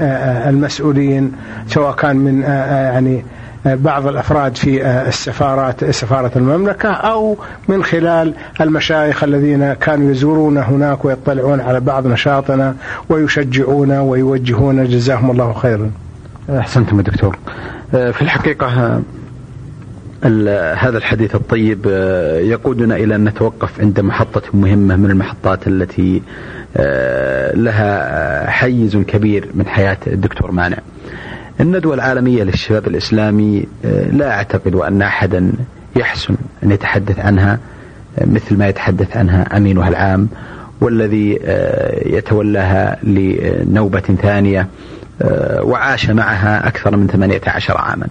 المسؤولين 0.48 1.32
سواء 1.68 1.94
كان 1.94 2.16
من 2.16 2.42
يعني 2.42 3.24
بعض 3.64 4.06
الأفراد 4.06 4.56
في 4.56 4.87
السفارات 4.87 5.85
سفارة 5.90 6.30
المملكة 6.37 6.88
أو 6.88 7.37
من 7.68 7.85
خلال 7.85 8.35
المشايخ 8.61 9.25
الذين 9.25 9.73
كانوا 9.73 10.11
يزورون 10.11 10.59
هناك 10.59 11.04
ويطلعون 11.04 11.61
على 11.61 11.80
بعض 11.80 12.06
نشاطنا 12.06 12.75
ويشجعون 13.09 13.90
ويوجهون 13.90 14.85
جزاهم 14.88 15.30
الله 15.30 15.52
خيرا. 15.52 15.90
أحسنتم 16.50 17.00
دكتور. 17.00 17.38
في 17.90 18.23
الحقيقة 18.23 18.66
هذا 20.75 20.99
الحديث 20.99 21.35
الطيب 21.35 21.87
يقودنا 22.40 22.97
إلى 22.97 23.14
أن 23.14 23.25
نتوقف 23.25 23.80
عند 23.80 24.00
محطة 24.00 24.42
مهمة 24.54 24.97
من 24.97 25.11
المحطات 25.11 25.66
التي 25.66 26.23
لها 27.54 28.50
حيز 28.50 28.97
كبير 28.97 29.49
من 29.54 29.66
حياة 29.66 29.99
الدكتور 30.06 30.50
مانع. 30.50 30.78
الندوة 31.61 31.94
العالمية 31.94 32.42
للشباب 32.42 32.87
الإسلامي 32.87 33.66
آه، 33.84 34.11
لا 34.11 34.30
أعتقد 34.30 34.75
أن 34.75 35.02
أحدا 35.02 35.52
يحسن 35.96 36.34
أن 36.62 36.70
يتحدث 36.70 37.18
عنها 37.18 37.58
آه، 38.18 38.26
مثل 38.26 38.58
ما 38.58 38.68
يتحدث 38.68 39.16
عنها 39.16 39.56
أمينها 39.56 39.88
العام 39.88 40.28
والذي 40.80 41.38
آه، 41.44 42.08
يتولاها 42.08 42.99
لنوبة 43.02 44.00
ثانية 44.00 44.68
وعاش 45.61 46.11
معها 46.11 46.68
أكثر 46.68 46.96
من 46.96 47.06
18 47.06 47.78
عاما. 47.78 48.06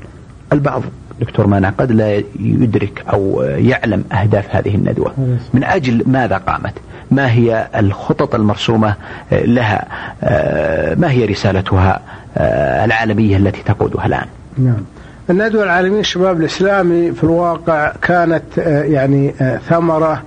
البعض 0.54 0.84
دكتور 1.20 1.48
مانع 1.48 1.70
قد 1.70 1.92
لا 1.92 2.24
يدرك 2.40 3.04
أو 3.14 3.42
يعلم 3.42 4.04
أهداف 4.12 4.56
هذه 4.56 4.76
الندوة. 4.76 5.14
من 5.54 5.64
أجل 5.64 6.04
ماذا 6.08 6.38
قامت؟ 6.38 6.74
ما 7.12 7.32
هي 7.32 7.68
الخطط 7.76 8.36
المرسومة 8.36 8.96
لها؟ 9.32 9.88
ما 10.96 11.12
هي 11.12 11.26
رسالتها 11.26 12.02
آه، 12.38 12.86
العالمية 12.86 13.38
التي 13.38 13.64
تقودها 13.64 14.06
الآن؟ 14.06 14.26
نعم. 14.58 14.84
الندوة 15.30 15.64
العالمية 15.64 16.00
الشباب 16.00 16.40
الإسلامي 16.40 17.12
في 17.12 17.24
الواقع 17.24 17.94
كانت 18.02 18.44
آه، 18.60 18.84
يعني 18.84 19.34
آه، 19.42 19.58
ثمرة 19.70 20.24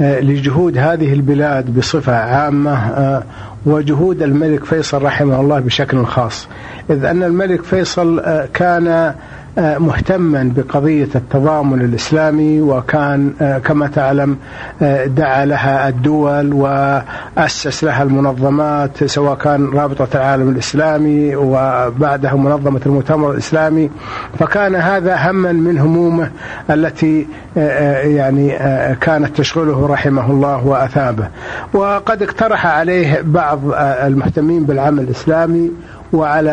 لجهود 0.00 0.78
هذه 0.78 1.12
البلاد 1.12 1.78
بصفة 1.78 2.16
عامة 2.16 3.22
وجهود 3.66 4.22
الملك 4.22 4.64
فيصل 4.64 5.02
رحمه 5.02 5.40
الله 5.40 5.60
بشكل 5.60 6.04
خاص. 6.04 6.48
إذ 6.90 7.04
أن 7.04 7.22
الملك 7.22 7.62
فيصل 7.62 8.22
كان 8.54 9.14
مهتما 9.58 10.52
بقضية 10.56 11.08
التضامن 11.14 11.80
الإسلامي 11.80 12.60
وكان 12.60 13.32
آه، 13.40 13.58
كما 13.58 13.86
تعلم 13.86 14.36
آه، 14.82 15.06
دعا 15.06 15.44
لها 15.44 15.88
الدول 15.88 16.52
وأسس 16.52 17.84
لها 17.84 18.02
المنظمات 18.02 19.04
سواء 19.04 19.34
كان 19.34 19.70
رابطة 19.74 20.08
العالم 20.14 20.48
الإسلامي 20.48 21.36
وبعدها 21.36 22.34
منظمة 22.34 22.80
المؤتمر 22.86 23.30
الإسلامي. 23.30 23.90
فكان 24.38 24.74
هذا 24.74 25.30
هما 25.30 25.52
من 25.52 25.78
همومه 25.78 26.30
التي 26.70 27.26
آه، 27.56 28.02
يعني 28.02 28.58
كانت 28.94 29.36
تشغله 29.36 29.86
رحمه 29.86 30.30
الله 30.30 30.66
وأثابه. 30.66 31.28
وقد 31.72 32.22
اقترح 32.22 32.66
عليه 32.66 33.20
بعض 33.24 33.60
المهتمين 33.76 34.64
بالعمل 34.64 35.02
الإسلامي 35.02 35.70
وعلى 36.12 36.50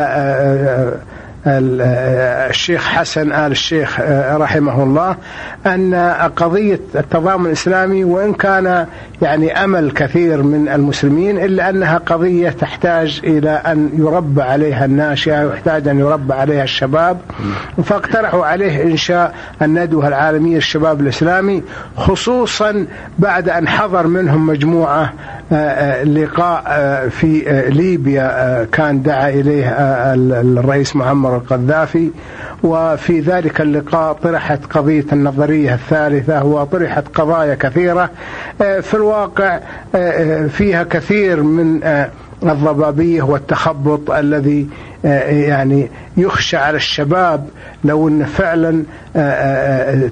الشيخ 1.47 2.87
حسن 2.87 3.31
آل 3.31 3.51
الشيخ 3.51 3.99
آه، 3.99 4.37
رحمه 4.37 4.83
الله 4.83 5.15
أن 5.65 5.95
قضية 6.35 6.79
التضامن 6.95 7.45
الإسلامي 7.45 8.03
وإن 8.03 8.33
كان 8.33 8.85
يعني 9.21 9.63
أمل 9.63 9.91
كثير 9.91 10.43
من 10.43 10.69
المسلمين 10.69 11.37
إلا 11.37 11.69
أنها 11.69 11.97
قضية 11.97 12.49
تحتاج 12.49 13.21
إلى 13.23 13.49
أن 13.49 13.89
يربى 13.93 14.41
عليها 14.41 14.85
الناشئة 14.85 15.45
ويحتاج 15.45 15.87
أن 15.87 15.99
يربى 15.99 16.33
عليها 16.33 16.63
الشباب. 16.63 17.17
فاقترحوا 17.83 18.45
عليه 18.45 18.83
إنشاء 18.83 19.35
الندوة 19.61 20.07
العالمية 20.07 20.55
للشباب 20.55 21.01
الإسلامي 21.01 21.63
خصوصا 21.97 22.85
بعد 23.19 23.49
أن 23.49 23.67
حضر 23.67 24.07
منهم 24.07 24.47
مجموعة 24.47 25.13
لقاء 26.03 26.63
في 27.09 27.63
ليبيا 27.69 28.63
كان 28.71 29.01
دعا 29.01 29.29
إليه 29.29 29.67
الرئيس 30.13 30.95
معمر 30.95 31.35
القذافي. 31.35 32.11
وفي 32.63 33.19
ذلك 33.19 33.61
اللقاء 33.61 34.13
طرحت 34.13 34.65
قضية 34.65 35.05
النظرية 35.13 35.73
الثالثة 35.73 36.43
وطرحت 36.43 37.03
قضايا 37.13 37.55
كثيرة. 37.55 38.09
في 38.57 38.93
الواقع 38.93 39.59
فيها 40.47 40.83
كثير 40.83 41.43
من 41.43 41.79
الضبابية 42.44 43.22
والتخبط 43.22 44.12
الذي 44.12 44.67
يعني 45.03 45.89
يخشى 46.17 46.58
على 46.58 46.77
الشباب 46.77 47.48
لو 47.84 48.08
أن 48.08 48.25
فعلا 48.25 48.84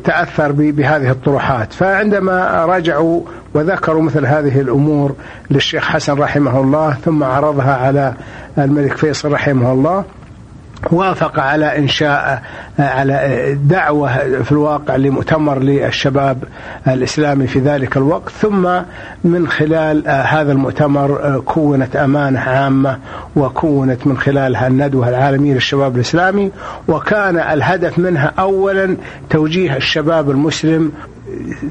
تأثر 0.04 0.52
بهذه 0.52 1.12
الطروحات. 1.12 1.74
فعندما 1.74 2.66
رجعوا 2.66 3.22
وذكروا 3.54 4.02
مثل 4.02 4.26
هذه 4.26 4.60
الأمور 4.62 5.16
للشيخ 5.52 5.88
حسن 5.88 6.14
رحمه 6.14 6.62
الله 6.62 6.94
ثم 7.06 7.24
عرضها 7.24 7.76
على 7.76 8.14
الملك 8.58 8.98
فيصل 8.98 9.32
رحمه 9.32 9.72
الله 9.72 10.04
وافق 10.92 11.40
على 11.40 11.78
إنشاء 11.78 12.42
على 12.80 13.58
دعوة 13.64 14.18
في 14.44 14.52
الواقع 14.52 14.96
لمؤتمر 14.96 15.60
للشباب 15.60 16.44
الإسلامي 16.88 17.48
في 17.48 17.60
ذلك 17.60 17.98
الوقت. 17.98 18.30
ثم 18.30 18.70
من 19.24 19.48
خلال 19.48 20.08
هذا 20.08 20.52
المؤتمر 20.52 21.42
كونت 21.46 21.96
أمانة 21.96 22.40
عامة 22.40 22.98
وكونت 23.36 24.08
من 24.08 24.18
خلالها 24.18 24.68
الندوة 24.68 25.10
العالمية 25.10 25.54
للشباب 25.54 25.96
الإسلامي 25.96 26.52
وكان 26.88 27.40
الهدف 27.40 28.00
منها 28.00 28.32
اولا 28.40 28.98
توجيه 29.30 29.76
الشباب 29.76 30.30
المسلم 30.30 30.92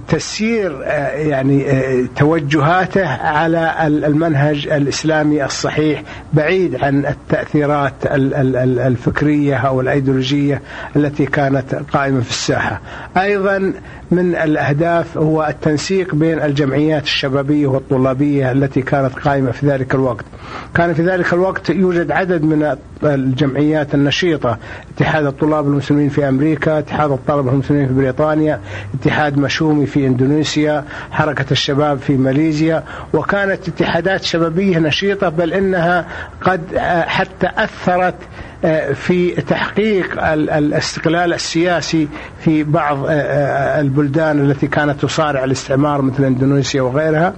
تسيير 0.09 0.81
آه، 0.85 1.09
يعني 1.09 1.71
آه، 1.71 2.05
توجهاته 2.17 3.09
على 3.09 3.87
المنهج 3.87 4.69
الإسلامي 4.69 5.45
الصحيح 5.45 6.03
بعيد 6.33 6.85
عن 6.85 7.07
التأثيرات 7.07 7.95
الفكرية 8.07 9.57
أو 9.57 9.81
الأيديولوجية 9.81 10.63
التي 10.97 11.27
كانت 11.27 11.75
قائمة 11.75 12.21
في 12.21 12.31
الساحة. 12.31 12.81
أيضا 13.17 13.73
من 14.11 14.35
الأهداف 14.37 15.19
هو 15.19 15.47
التنسيق 15.51 16.15
بين 16.15 16.43
الجمعيات 16.43 17.03
الشبابية 17.03 17.67
والطلابية 17.67 18.53
التي 18.53 18.83
كانت 18.83 19.15
قائمة 19.19 19.51
في 19.51 19.67
ذلك 19.67 19.95
الوقت. 19.95 20.25
كان 20.75 20.95
في 20.95 21.03
ذلك 21.03 21.33
الوقت 21.33 21.71
يوجد 21.71 22.11
عدد 22.11 22.43
من 22.43 22.77
الجمعيات 23.05 23.95
النشيطة، 23.95 24.59
اتحاد 24.97 25.27
الطلاب 25.27 25.67
المسلمين 25.67 26.09
في 26.09 26.29
أمريكا، 26.29 26.79
اتحاد 26.79 27.11
الطلبة 27.11 27.51
المسلمين 27.51 27.87
في 27.87 27.93
بريطانيا، 27.93 28.61
اتحاد 29.01 29.39
مشومي 29.39 29.87
في 29.87 30.07
إندونيسيا، 30.07 30.85
حركة 31.11 31.47
الشباب 31.51 31.99
في 31.99 32.17
ماليزيا، 32.17 32.83
وكانت 33.15 33.69
اتحادات 33.69 34.23
شبابية 34.23 34.79
نشيطة 34.79 35.29
بل 35.29 35.53
إنها 35.53 36.07
قد 36.41 36.61
حتى 37.07 37.49
أثرت 37.59 38.15
في 38.95 39.31
تحقيق 39.31 40.25
الاستقلال 40.29 41.33
السياسي 41.33 42.09
في 42.41 42.63
بعض 42.63 43.07
آه، 43.07 43.11
آه، 43.11 43.81
البلدان 43.81 44.51
التي 44.51 44.67
كانت 44.67 45.01
تصارع 45.01 45.45
الاستعمار 45.45 46.03
مثل 46.03 46.25
إندونيسيا 46.25 46.83
وغيرها. 46.83 47.35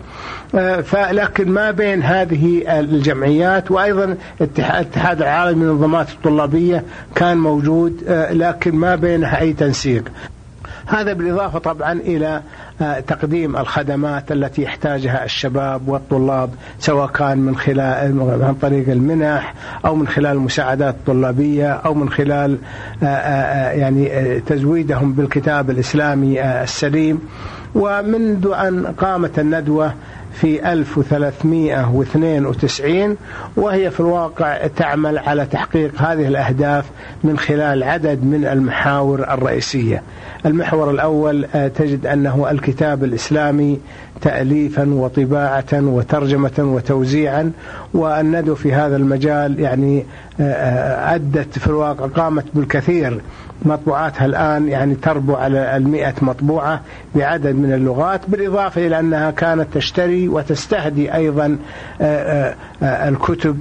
آه، 0.55 0.81
فلكن 0.81 1.51
ما 1.51 1.71
بين 1.71 2.03
هذه 2.03 2.63
الجمعيات 2.81 3.71
وأيضا 3.71 4.17
الاتحاد 4.41 5.23
العالمي 5.23 5.65
للمنظمات 5.65 6.11
الطلابية 6.11 6.85
كان 7.15 7.37
موجود 7.37 8.05
لكن 8.31 8.75
ما 8.75 8.95
بينها 8.95 9.41
أي 9.41 9.53
تنسيق. 9.53 10.05
هذا 10.87 11.13
بالإضافة 11.13 11.59
طبعا 11.59 11.93
إلى 11.93 12.43
آه، 12.81 13.01
تقديم 13.01 13.57
الخدمات 13.57 14.33
التي 14.33 14.63
يحتاجها 14.63 15.25
الشباب 15.25 15.89
والطلاب 15.89 16.51
سواء 16.79 17.07
كان 17.07 17.39
من 17.39 17.57
خلال 17.57 18.41
عن 18.43 18.55
طريق 18.63 18.89
المنح 18.89 19.55
أو 19.85 19.95
من 19.95 20.09
خلال 20.09 20.37
المساعدات 20.37 20.95
الطلابية 20.95 21.73
أو 21.73 21.95
من 21.95 22.11
خلال 22.11 22.59
آه، 23.03 23.07
آه، 23.07 23.71
يعني 23.71 24.41
تزويدهم 24.41 25.13
بالكتاب 25.13 25.71
الإسلامي 25.71 26.43
السليم. 26.43 27.21
ومنذ 27.75 28.47
أن 28.47 28.87
قامت 28.87 29.39
الندوة 29.39 29.93
في 30.41 30.73
1392 30.73 33.17
وهي 33.57 33.91
في 33.91 34.01
الواقع 34.01 34.67
تعمل 34.67 35.19
على 35.19 35.47
تحقيق 35.47 36.03
هذه 36.03 36.29
الأهداف 36.29 36.85
من 37.25 37.39
خلال 37.39 37.83
عدد 37.83 38.25
من 38.25 38.45
المحاور 38.45 39.21
الرئيسية. 39.21 40.03
المحور 40.47 40.91
الأول 40.91 41.47
آه، 41.55 41.69
تجد 41.69 42.07
أنه 42.07 42.51
الكتاب 42.51 43.05
الإسلامي 43.05 43.81
تأليفا 44.21 44.95
وطباعة 44.95 45.73
وترجمة 45.73 46.53
وتوزيعا 46.59 47.53
والندو 47.95 48.55
في 48.55 48.73
هذا 48.75 48.97
المجال 48.97 49.61
يعني 49.61 50.05
آه، 50.41 50.43
آه، 50.43 51.15
أدت 51.15 51.59
في 51.59 51.67
الواقع 51.67 52.07
قامت 52.07 52.45
بالكثير 52.55 53.21
مطبوعاتها 53.63 54.27
الآن 54.27 54.69
يعني 54.69 54.95
تربو 54.95 55.35
على 55.35 55.77
المئة 55.77 56.15
مطبوعة 56.23 56.81
بعدد 57.15 57.55
من 57.55 57.73
اللغات 57.73 58.21
بالإضافة 58.29 58.87
إلى 58.87 59.01
أنها 59.01 59.31
كانت 59.31 59.67
تشتري 59.75 60.29
وتستهدي 60.29 61.15
أيضا 61.15 61.59
الكتب 62.83 63.61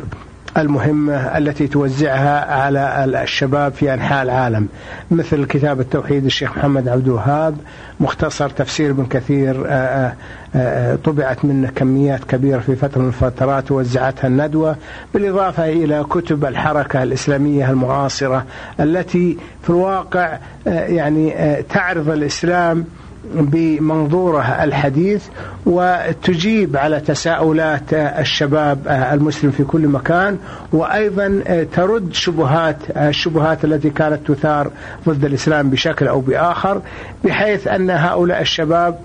المهمة 0.58 1.38
التي 1.38 1.68
توزعها 1.68 2.54
على 2.54 3.22
الشباب 3.24 3.74
في 3.74 3.94
أنحاء 3.94 4.24
العالم 4.24 4.68
مثل 5.12 5.46
كتاب 5.46 5.80
التوحيد 5.80 6.26
الشيخ 6.26 6.58
محمد 6.58 6.88
عبد 6.88 7.06
الوهاب 7.08 7.58
مختصر 8.00 8.50
تفسير 8.50 8.92
ابن 8.92 9.06
كثير 9.06 9.64
آه، 9.68 9.70
آه، 9.70 10.14
آه، 10.56 10.96
طبعت 10.96 11.46
منه 11.46 11.70
كميات 11.76 12.24
كبيرة 12.24 12.60
في 12.60 12.76
فترة 12.76 13.02
من 13.02 13.08
الفترات 13.08 13.72
وزعتها 13.72 14.28
الندوة 14.28 14.76
بالإضافة 15.14 15.70
إلى 15.70 16.06
كتب 16.10 16.46
الحركة 16.46 17.04
الإسلامية 17.04 17.70
المعاصرة 17.70 18.46
التي 18.80 19.38
في 19.64 19.70
الواقع 19.70 20.38
يعني 20.66 21.36
تعرض 21.70 22.10
الإسلام 22.10 22.86
بمنظوره 23.34 24.64
الحديث 24.64 25.24
وتجيب 25.66 26.78
على 26.78 27.00
تساؤلات 27.00 27.94
الشباب 27.94 28.88
المسلم 28.88 29.52
في 29.52 29.64
كل 29.64 29.88
مكان 29.88 30.38
وأيضا 30.74 31.44
ترد 31.74 32.14
شبهات 32.14 32.78
الشبهات 32.98 33.66
التي 33.66 33.90
كانت 33.90 34.32
تثار 34.32 34.72
ضد 35.10 35.26
الإسلام 35.26 35.70
بشكل 35.70 36.08
أو 36.08 36.20
بآخر 36.20 36.82
بحيث 37.24 37.68
أن 37.68 37.90
هؤلاء 37.90 38.42
الشباب 38.42 39.00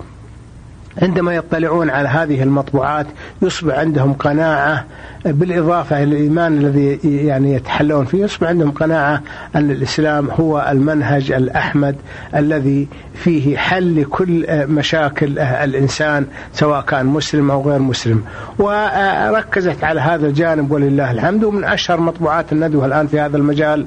عندما 1.01 1.35
يطلعون 1.35 1.89
على 1.89 2.09
هذه 2.09 2.43
المطبوعات 2.43 3.05
يصبح 3.41 3.75
عندهم 3.75 4.13
قناعة 4.13 4.85
بالإضافة 5.25 6.03
إلى 6.03 6.15
الإيمان 6.15 6.57
الذي 6.57 6.99
يعني 7.03 7.53
يتحلون 7.53 8.05
فيه 8.05 8.23
يصبح 8.23 8.47
عندهم 8.47 8.71
قناعة 8.71 9.21
أن 9.55 9.71
الإسلام 9.71 10.29
هو 10.29 10.67
المنهج 10.71 11.31
الأحمد 11.31 11.95
الذي 12.35 12.87
فيه 13.13 13.57
حل 13.57 14.01
لكل 14.01 14.45
مشاكل 14.67 15.39
الإنسان 15.39 16.25
سواء 16.53 16.81
كان 16.81 17.05
مسلم 17.05 17.51
أو 17.51 17.61
غير 17.61 17.79
مسلم. 17.79 18.23
وركزت 18.59 19.83
على 19.83 20.01
هذا 20.01 20.27
الجانب 20.27 20.71
ولله 20.71 21.11
الحمد 21.11 21.43
ومن 21.43 21.63
أشهر 21.63 21.99
مطبوعات 21.99 22.51
الندوة 22.51 22.85
الآن 22.85 23.07
في 23.07 23.19
هذا 23.19 23.37
المجال 23.37 23.85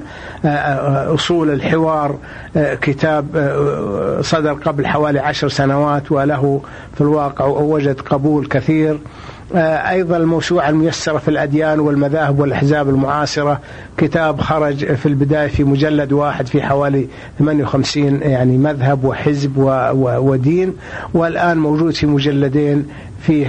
أصول 1.13 1.49
الحوار 1.51 2.17
كتاب 2.55 3.25
صدر 4.21 4.53
قبل 4.53 4.87
حوالي 4.87 5.19
عشر 5.19 5.49
سنوات 5.49 6.11
وله 6.11 6.61
في 6.95 7.01
الواقع 7.01 7.45
وجد 7.45 8.01
قبول 8.01 8.45
كثير. 8.45 8.99
آه، 9.55 9.89
أيضا 9.89 10.17
الموسوعة 10.17 10.69
الميسرة 10.69 11.17
في 11.17 11.27
الأديان 11.27 11.79
والمذاهب 11.79 12.39
والأحزاب 12.39 12.89
المعاصرة. 12.89 13.59
كتاب 13.97 14.41
خرج 14.41 14.93
في 14.93 15.05
البداية 15.05 15.47
في 15.47 15.63
مجلد 15.63 16.13
واحد 16.13 16.47
في 16.47 16.61
حوالي 16.61 17.07
58 17.39 18.21
يعني 18.21 18.57
مذهب 18.57 19.05
وحزب 19.05 19.51
ودين 19.95 20.73
والآن 21.13 21.57
موجود 21.57 21.93
في 21.93 22.07
مجلدين 22.07 22.85
فيه 23.25 23.47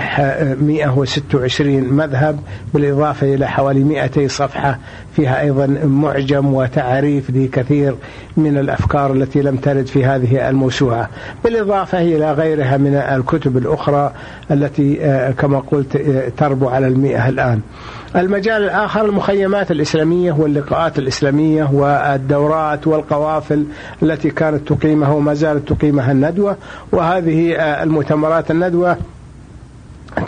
126 0.61 1.85
مذهب 1.85 2.39
بالإضافة 2.75 3.35
إلى 3.35 3.49
حوالي 3.49 3.85
200 3.85 4.29
صفحة 4.29 4.79
فيها 5.17 5.41
أيضا 5.41 5.67
معجم 5.85 6.55
وتعريف 6.55 7.31
لكثير 7.31 7.95
من 8.37 8.59
الأفكار 8.59 9.13
التي 9.13 9.43
لم 9.43 9.57
ترد 9.57 9.87
في 9.87 10.05
هذه 10.05 10.49
الموسوعة. 10.49 11.09
بالإضافة 11.45 12.01
إلى 12.01 12.33
غيرها 12.33 12.77
من 12.77 12.95
الكتب 12.95 13.57
الأخرى 13.57 14.13
التي 14.51 15.05
آه، 15.05 15.31
كما 15.31 15.59
قلت 15.59 15.97
آه، 15.97 16.29
تربو 16.37 16.69
على 16.69 16.87
المئة 16.87 17.29
الآن. 17.29 17.61
المجال 18.17 18.63
الآخر 18.63 19.05
المخيمات 19.05 19.71
الإسلامية 19.71 20.33
واللقاءات 20.33 20.99
الإسلامية 20.99 21.69
والدورات 21.73 22.87
والقوافل 22.87 23.65
التي 24.03 24.31
كانت 24.31 24.69
تقيمها 24.73 25.13
وما 25.13 25.35
زالت 25.35 25.73
تقيمها 25.73 26.13
الندوة. 26.13 26.57
وهذه 26.93 27.55
آه، 27.55 27.83
المؤتمرات 27.83 28.51
الندوة 28.51 28.97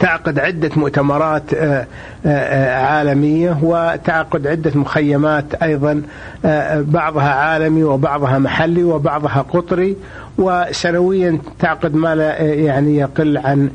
تعقد 0.00 0.38
عدة 0.38 0.70
مؤتمرات 0.76 1.54
آه، 1.54 1.86
آه، 2.26 2.84
عالمية 2.84 3.58
وتعقد 3.62 4.46
عدة 4.46 4.72
مخيمات 4.74 5.54
أيضا 5.54 6.02
آه، 6.44 6.80
بعضها 6.80 7.30
عالمي 7.30 7.84
وبعضها 7.84 8.38
محلي 8.38 8.84
وبعضها 8.84 9.44
قطري 9.52 9.96
وسنويا 10.38 11.38
تعقد 11.58 11.94
ما 11.94 12.14
لا 12.14 12.42
يعني 12.42 12.96
يقل 12.96 13.38
عن 13.38 13.70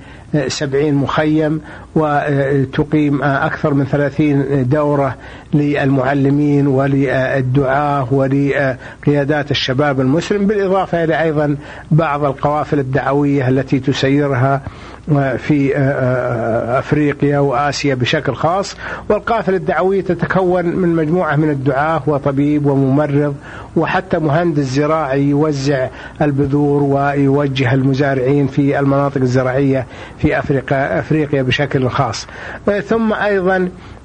سبعين 0.48 0.96
مخيم 0.96 1.62
وتقيم 1.96 3.24
أكثر 3.24 3.74
من 3.74 3.86
ثلاثين 3.86 4.46
دورة 4.70 5.16
للمعلمين 5.54 6.68
وللدعاة 6.68 8.14
ولقيادات 8.14 9.52
الشباب 9.52 10.02
المسلم 10.02 10.48
بالإضافة 10.48 11.04
إلى 11.04 11.22
أيضا 11.22 11.56
بعض 11.92 12.24
القوافل 12.24 12.80
الدعوية 12.80 13.50
التي 13.50 13.80
تسيرها 13.80 14.62
في 15.38 15.78
أفريقيا 16.80 17.40
وآسيا 17.40 17.96
بشكل 17.96 18.36
خاص 18.36 18.76
والقافله 19.10 19.58
الدعويه 19.58 20.02
تتكون 20.02 20.66
من 20.66 20.96
مجموعة 20.96 21.36
من 21.36 21.50
الدعاة 21.50 22.02
وطبيب 22.08 22.66
وممرض 22.66 23.36
وحتى 23.76 24.20
مهندس 24.20 24.64
زراعي 24.64 25.24
يوزع 25.24 25.88
البذور 26.22 26.84
ويوجه 26.84 27.74
المزارعين 27.74 28.48
في 28.48 28.80
المناطق 28.80 29.22
الزراعية 29.22 29.88
في 30.18 30.40
افريقيا 30.40 31.00
أفريقيا 31.00 31.42
بشكل 31.42 31.90
خاص. 31.90 32.28
ثم 32.88 33.14
أيضا 33.14 33.56
آه، 33.56 33.58
آه، 33.58 34.03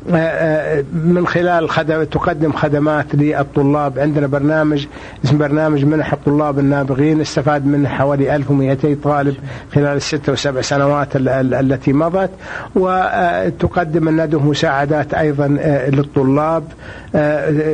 من 0.92 1.26
خلال 1.26 1.70
خدم 1.70 2.04
تقدم 2.04 2.52
خدمات 2.52 3.06
للطلاب. 3.14 3.98
عندنا 3.98 4.26
برنامج 4.26 4.86
اسم 5.24 5.38
برنامج 5.38 5.84
منح 5.84 6.12
الطلاب 6.12 6.58
النابغين. 6.58 7.20
استفاد 7.20 7.66
منه 7.66 7.88
حوالي 7.88 8.36
1200 8.36 8.94
طالب 9.04 9.34
خلال 9.74 9.96
الست 9.96 10.28
وسبع 10.28 10.60
سنوات 10.60 11.08
التي 11.16 11.92
مضت. 11.92 12.30
وتقدم 12.74 14.08
الندوة 14.08 14.46
مساعدات 14.46 15.14
أيضا 15.14 15.58
آه، 15.60 15.90
للطلاب. 15.90 16.64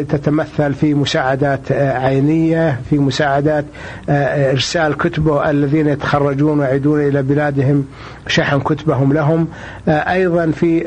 تتمثل 0.09 0.75
في 0.75 0.95
مساعدات 0.95 1.73
عينية 1.73 2.81
في 2.91 2.99
مساعدات 2.99 3.65
إرسال 4.09 4.97
كتبه. 4.97 5.51
الذين 5.51 5.89
يتخرجون 5.89 6.61
ويعيدون 6.61 7.01
إلى 7.01 7.23
بلادهم 7.23 7.85
شحن 8.27 8.61
كتبهم 8.61 9.13
لهم. 9.13 9.49
أيضا 9.89 10.51
في 10.51 10.81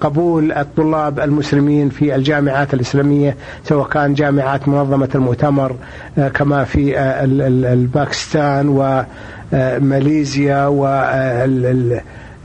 قبول 0.00 0.52
الطلاب 0.66 1.20
المسلمين 1.20 1.88
في 1.88 2.14
الجامعات 2.14 2.74
الإسلامية 2.74 3.36
سواء 3.64 3.88
كان 3.88 4.14
جامعات 4.14 4.68
منظمة 4.68 5.08
المؤتمر 5.14 5.76
آه، 6.18 6.28
كما 6.28 6.64
في 6.64 6.98
آه، 6.98 7.24
الباكستان 7.72 8.68
وماليزيا 9.52 10.66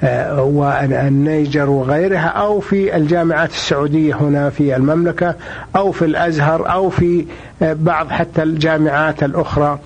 آه، 0.03 0.43
والنيجر 0.43 1.69
وغيرها 1.69 2.27
أو 2.27 2.59
في 2.59 2.95
الجامعات 2.95 3.49
السعودية 3.49 4.15
هنا 4.15 4.49
في 4.49 4.75
المملكة 4.75 5.35
أو 5.75 5.91
في 5.91 6.05
الأزهر 6.05 6.71
أو 6.71 6.89
في 6.89 7.25
بعض 7.61 8.09
حتى 8.09 8.43
الجامعات 8.43 9.23
الأخرى. 9.23 9.79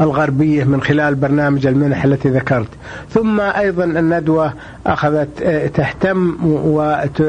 الغربية 0.00 0.64
من 0.64 0.82
خلال 0.82 1.14
برنامج 1.14 1.66
المنح 1.66 2.04
التي 2.04 2.28
ذكرت. 2.28 2.68
ثم 3.10 3.40
أيضا 3.40 3.84
الندوة 3.84 4.52
أخذت 4.86 5.42
تهتم 5.74 6.36
وت 6.42 7.22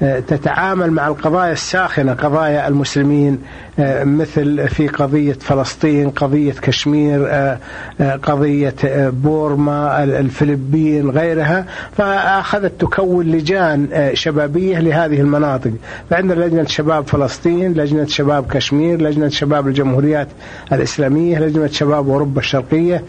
تتعامل 0.00 0.90
مع 0.90 1.08
القضايا 1.08 1.52
الساخنة 1.52 2.12
قضايا 2.12 2.68
المسلمين 2.68 3.38
آه، 3.78 4.04
مثل 4.04 4.68
في 4.68 4.88
قضية 4.88 5.32
فلسطين 5.32 6.10
قضية 6.10 6.52
كشمير 6.52 7.26
آه، 7.28 7.58
آه، 8.00 8.16
قضية 8.16 8.74
بورما 9.08 10.04
الفلبين 10.04 11.10
غيرها. 11.10 11.66
فأخذت 11.96 12.80
تكون 12.80 13.26
لجان 13.26 14.10
شبابية 14.14 14.78
لهذه 14.78 15.20
المناطق. 15.20 15.72
فعندنا 16.10 16.44
لجنة 16.44 16.64
شباب 16.64 17.06
فلسطين 17.06 17.72
لجنة 17.72 18.06
شباب 18.06 18.52
كشمير 18.52 19.02
لجنة 19.02 19.28
شباب 19.28 19.68
الجمهوريات 19.68 20.28
الإسلامية 20.72 21.38
لجنة 21.38 21.69
شباب 21.72 22.08
أوروبا 22.08 22.40
الشرقية 22.40 23.02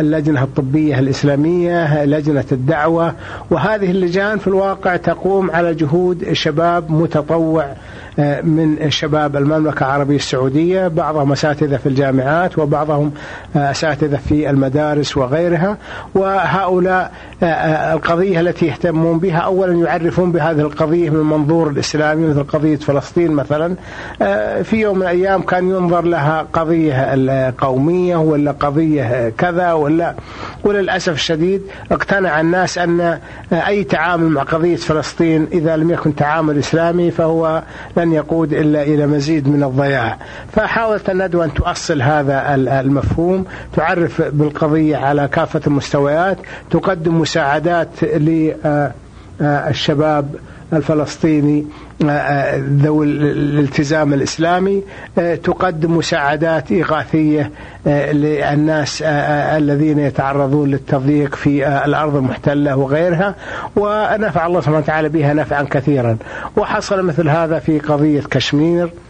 اللجنة 0.00 0.42
الطبية 0.42 0.98
الإسلامية 0.98 2.04
لجنة 2.04 2.44
الدعوة 2.52 3.14
وهذه 3.50 3.90
اللجان 3.90 4.38
في 4.38 4.46
الواقع 4.48 4.96
تقوم 4.96 5.50
على 5.50 5.74
جهود 5.74 6.32
شباب 6.32 6.90
متطوع 6.90 7.64
آه، 7.64 7.76
من 8.42 8.90
شباب 8.90 9.36
المملكة 9.36 9.86
العربية 9.86 10.16
السعودية 10.16 10.88
بعضهم 10.88 11.32
أساتذة 11.32 11.76
في 11.76 11.88
الجامعات 11.88 12.58
وبعضهم 12.58 13.12
آه، 13.56 13.70
أساتذة 13.70 14.16
في 14.16 14.50
المدارس 14.50 15.16
وغيرها. 15.16 15.76
وهؤلاء 16.14 17.12
آه، 17.42 17.94
القضية 17.94 18.40
التي 18.40 18.66
يهتمون 18.66 19.18
بها 19.18 19.38
أولا 19.38 19.72
يعرفون 19.72 20.32
بهذه 20.32 20.60
القضية 20.60 21.10
من 21.10 21.16
المنظور 21.16 21.68
الإسلامي 21.68 22.26
مثل 22.26 22.42
قضية 22.42 22.76
فلسطين 22.76 23.32
مثلا. 23.32 23.74
في 24.62 24.76
يوم 24.76 24.96
من 24.96 25.02
الأيام 25.02 25.42
كان 25.42 25.70
ينظر 25.70 26.04
لها 26.04 26.46
قضية 26.52 27.54
قومية 27.58 28.16
ولا 28.16 28.50
قضية 28.50 29.28
كذا 29.38 29.72
ولا 29.72 30.14
وللأسف 30.64 31.12
الشديد 31.12 31.62
اقتنع 31.92 32.40
الناس 32.40 32.78
أن 32.78 33.18
أي 33.52 33.84
تعامل 33.84 34.28
مع 34.28 34.42
قضية 34.42 34.76
فلسطين 34.76 35.46
إذا 35.52 35.76
لم 35.76 35.90
يكن 35.90 36.14
تعامل 36.14 36.58
إسلامي 36.58 37.10
فهو 37.10 37.62
لن 37.96 38.05
يقود 38.12 38.52
إلا 38.52 38.82
إلى 38.82 39.06
مزيد 39.06 39.48
من 39.48 39.62
الضياع. 39.62 40.18
فحاولت 40.52 41.10
الندوة 41.10 41.44
أن 41.44 41.54
تؤصل 41.54 42.02
هذا 42.02 42.54
المفهوم 42.54 43.44
تعرف 43.76 44.22
بالقضية 44.22 44.96
على 44.96 45.28
كافة 45.28 45.60
المستويات 45.66 46.38
تقدم 46.70 47.20
مساعدات 47.20 47.88
للشباب 49.40 50.34
الفلسطيني 50.72 51.66
ذوي 52.82 53.06
الالتزام 53.06 54.14
الإسلامي 54.14 54.82
تقدم 55.44 55.96
مساعدات 55.96 56.72
إغاثية 56.72 57.50
للناس 57.86 59.02
الذين 59.02 59.98
يتعرضون 59.98 60.70
للتضييق 60.70 61.34
في 61.34 61.68
الأرض 61.84 62.16
المحتلة 62.16 62.76
وغيرها. 62.76 63.34
ونفع 63.76 64.46
الله 64.46 64.60
سبحانه 64.60 64.78
وتعالى 64.78 65.08
بها 65.08 65.34
نفعا 65.34 65.62
كثيرا. 65.62 66.16
وحصل 66.56 67.02
مثل 67.02 67.28
هذا 67.28 67.58
في 67.58 67.78
قضية 67.78 68.20
كشمير. 68.20 68.84
آه، 68.84 69.05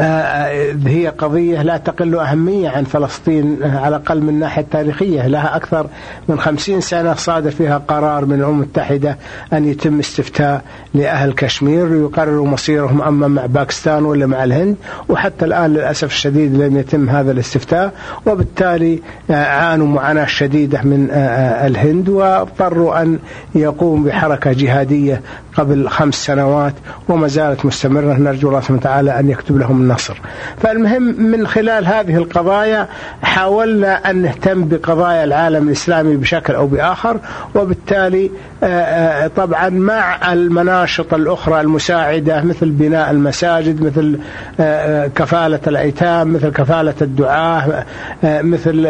هي 0.00 1.12
قضية 1.18 1.62
لا 1.62 1.76
تقل 1.76 2.14
أهمية 2.14 2.68
عن 2.68 2.84
فلسطين 2.84 3.58
على 3.62 3.96
الأقل 3.96 4.20
من 4.20 4.28
الناحية 4.28 4.62
التاريخية. 4.62 5.26
لها 5.26 5.56
أكثر 5.56 5.86
من 6.28 6.40
خمسين 6.40 6.80
سنة 6.80 7.14
صادر 7.14 7.50
فيها 7.50 7.78
قرار 7.78 8.24
من 8.24 8.38
الأمم 8.38 8.62
المتحدة 8.62 9.16
أن 9.52 9.68
يتم 9.68 9.98
استفتاء 9.98 10.62
لأهل 10.94 11.32
كشمير 11.32 11.88
ليقرروا 11.88 12.46
مصيرهم 12.46 13.02
أما 13.02 13.28
مع 13.28 13.46
باكستان 13.46 14.04
ولا 14.04 14.26
مع 14.26 14.44
الهند 14.44 14.76
وحتى 15.08 15.44
الآن 15.44 15.70
للأسف 15.70 16.04
الشديد 16.04 16.54
لم 16.54 16.76
يتم 16.76 17.08
هذا 17.08 17.32
الاستفتاء 17.32 17.92
وبالتالي 18.26 19.02
آه، 19.30 19.44
عانوا 19.44 19.86
معاناة 19.86 20.26
شديدة 20.26 20.82
من 20.82 21.08
آه، 21.10 21.66
الهند 21.66 22.08
واضطروا 22.08 23.02
أن 23.02 23.18
يقوم 23.54 24.04
بحركة 24.04 24.52
جهادية 24.52 25.20
قبل 25.56 25.88
خمس 25.88 26.14
سنوات 26.14 26.74
وما 27.08 27.28
زالت 27.28 27.66
مستمرة. 27.66 28.14
نرجو 28.14 28.48
الله 28.48 28.60
سبحانه 28.60 28.78
وتعالى 28.78 29.20
أن 29.20 29.30
يكتب 29.30 29.58
لهم 29.58 29.83
النصر. 29.84 30.20
فالمهم 30.62 31.02
من 31.02 31.46
خلال 31.46 31.86
هذه 31.86 32.16
القضايا 32.16 32.88
حاولنا 33.22 34.10
أن 34.10 34.22
نهتم 34.22 34.68
بقضايا 34.68 35.24
العالم 35.24 35.68
الإسلامي 35.68 36.16
بشكل 36.16 36.54
أو 36.54 36.66
بآخر 36.66 37.20
وبالتالي 37.54 38.30
آه، 38.62 38.66
آه، 38.66 39.26
طبعا 39.26 39.68
مع 39.68 40.32
المناشط 40.32 41.14
الأخرى 41.14 41.60
المساعدة 41.60 42.42
مثل 42.42 42.70
بناء 42.70 43.10
المساجد 43.10 43.82
مثل 43.82 44.18
آه، 44.60 45.06
كفالة 45.06 45.60
الأيتام 45.66 46.32
مثل 46.32 46.48
كفالة 46.48 46.94
الدعاة 47.02 47.84
مثل 48.22 48.86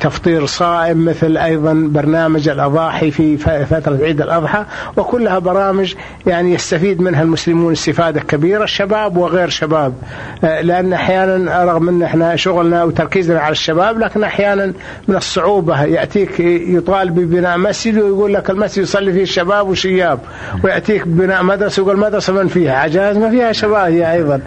تفطير 0.00 0.46
صائم 0.46 1.04
مثل 1.04 1.36
أيضا 1.36 1.72
برنامج 1.72 2.48
الأضاحي 2.48 3.10
في 3.10 3.36
فترة 3.66 3.98
عيد 4.02 4.20
الأضحى 4.20 4.64
وكلها 4.96 5.38
برامج 5.38 5.94
يعني 6.26 6.54
يستفيد 6.54 7.00
منها 7.00 7.22
المسلمون 7.22 7.72
استفادة 7.72 8.20
كبيرة 8.20 8.64
الشباب 8.64 9.16
وغير 9.16 9.48
شباب. 9.48 9.94
لأن 10.42 10.92
أحيانا 10.92 11.64
رغم 11.64 11.88
أن 11.88 12.02
إحنا 12.02 12.36
شغلنا 12.36 12.84
وتركيزنا 12.84 13.40
على 13.40 13.52
الشباب 13.52 13.98
لكن 13.98 14.24
أحيانا 14.24 14.72
من 15.08 15.16
الصعوبة 15.16 15.82
يأتيك 15.82 16.40
يطالب 16.40 17.14
ببناء 17.14 17.58
مسجد 17.58 17.98
ويقول 17.98 18.34
لك 18.34 18.50
المسجد 18.50 18.82
يصلي 18.82 19.12
فيه 19.12 19.22
الشباب 19.22 19.68
وشياب 19.68 20.18
ويأتيك 20.64 21.06
بناء 21.06 21.42
مدرسة 21.42 21.82
ويقول 21.82 21.96
المدرسة 21.96 22.32
من 22.32 22.48
فيها؟ 22.48 22.76
عجائز 22.76 23.16
ما 23.16 23.30
فيها 23.30 23.52
شباب 23.52 23.92
هي 23.92 24.12
أيضا. 24.12 24.40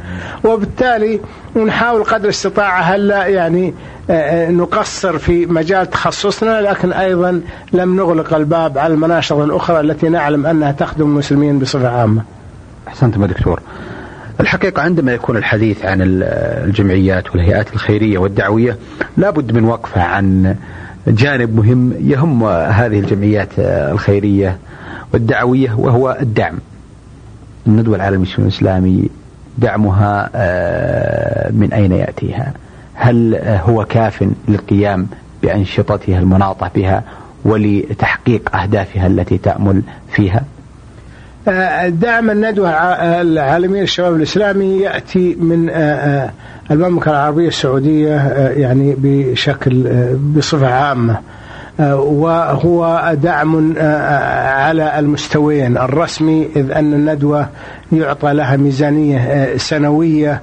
وبالتالي 0.43 1.19
نحاول 1.55 2.03
قدر 2.03 2.23
الاستطاعة 2.23 2.81
هلأ 2.81 3.27
يعني 3.27 3.67
آه، 3.67 3.71
آه، 3.71 3.94
نقصر 4.49 5.17
في 5.17 5.45
مجال 5.45 5.89
تخصصنا 5.89 6.61
لكن 6.61 6.93
أيضا 6.93 7.41
لم 7.73 7.95
نغلق 7.95 8.33
الباب 8.33 8.77
على 8.77 8.93
المناشط 8.93 9.37
الأخرى 9.37 9.79
التي 9.79 10.09
نعلم 10.09 10.45
أنها 10.45 10.71
تخدم 10.71 11.05
المسلمين 11.05 11.59
بصفة 11.59 11.89
عامة. 11.89 12.21
أحسنتم 12.87 13.21
يا 13.21 13.27
دكتور. 13.27 13.59
الحقيقة 14.39 14.81
عندما 14.81 15.13
يكون 15.13 15.37
الحديث 15.37 15.85
عن 15.85 15.97
الجمعيات 16.01 17.31
والهيئات 17.31 17.73
الخيرية 17.73 18.17
والدعوية 18.17 18.77
لابد 19.17 19.51
من 19.51 19.63
وقفة 19.63 20.01
عن 20.01 20.55
جانب 21.07 21.55
مهم 21.55 21.93
يهم 21.99 22.43
هذه 22.47 22.99
الجمعيات 22.99 23.49
الخيرية 23.59 24.57
والدعوية 25.13 25.75
وهو 25.77 26.17
الدعم. 26.21 26.55
الندوة 27.67 27.95
العالمية 27.95 28.27
الإسلامي 28.39 29.09
دعمها 29.57 30.29
آه، 30.35 31.51
من 31.51 31.73
أين 31.73 31.91
يأتيها؟ 31.91 32.53
هل 32.95 33.35
هو 33.45 33.85
كاف 33.85 34.25
للقيام 34.47 35.07
بأنشطتها 35.43 36.19
المناطة 36.19 36.71
بها 36.75 37.03
ولتحقيق 37.45 38.55
أهدافها 38.55 39.07
التي 39.07 39.37
تأمل 39.37 39.81
فيها؟ 40.11 40.43
آه، 41.47 41.87
دعم 41.87 42.29
الندوة 42.29 42.69
العالمية 43.21 43.81
للشباب 43.81 44.15
الإسلامي 44.15 44.77
يأتي 44.77 45.35
من 45.39 45.69
آه، 45.69 46.31
المملكة 46.71 47.11
العربية 47.11 47.47
السعودية 47.47 48.15
يعني 48.57 48.95
بشكل 48.97 49.83
بصفة 50.35 50.67
عامة. 50.67 51.17
وهو 51.79 53.13
دعم 53.21 53.73
على 53.77 54.99
المستويين. 54.99 55.77
الرسمي 55.77 56.49
إذ 56.55 56.71
أن 56.71 56.93
الندوة 56.93 57.47
يعطى 57.91 58.33
لها 58.33 58.57
ميزانية 58.57 59.57
سنوية 59.57 60.41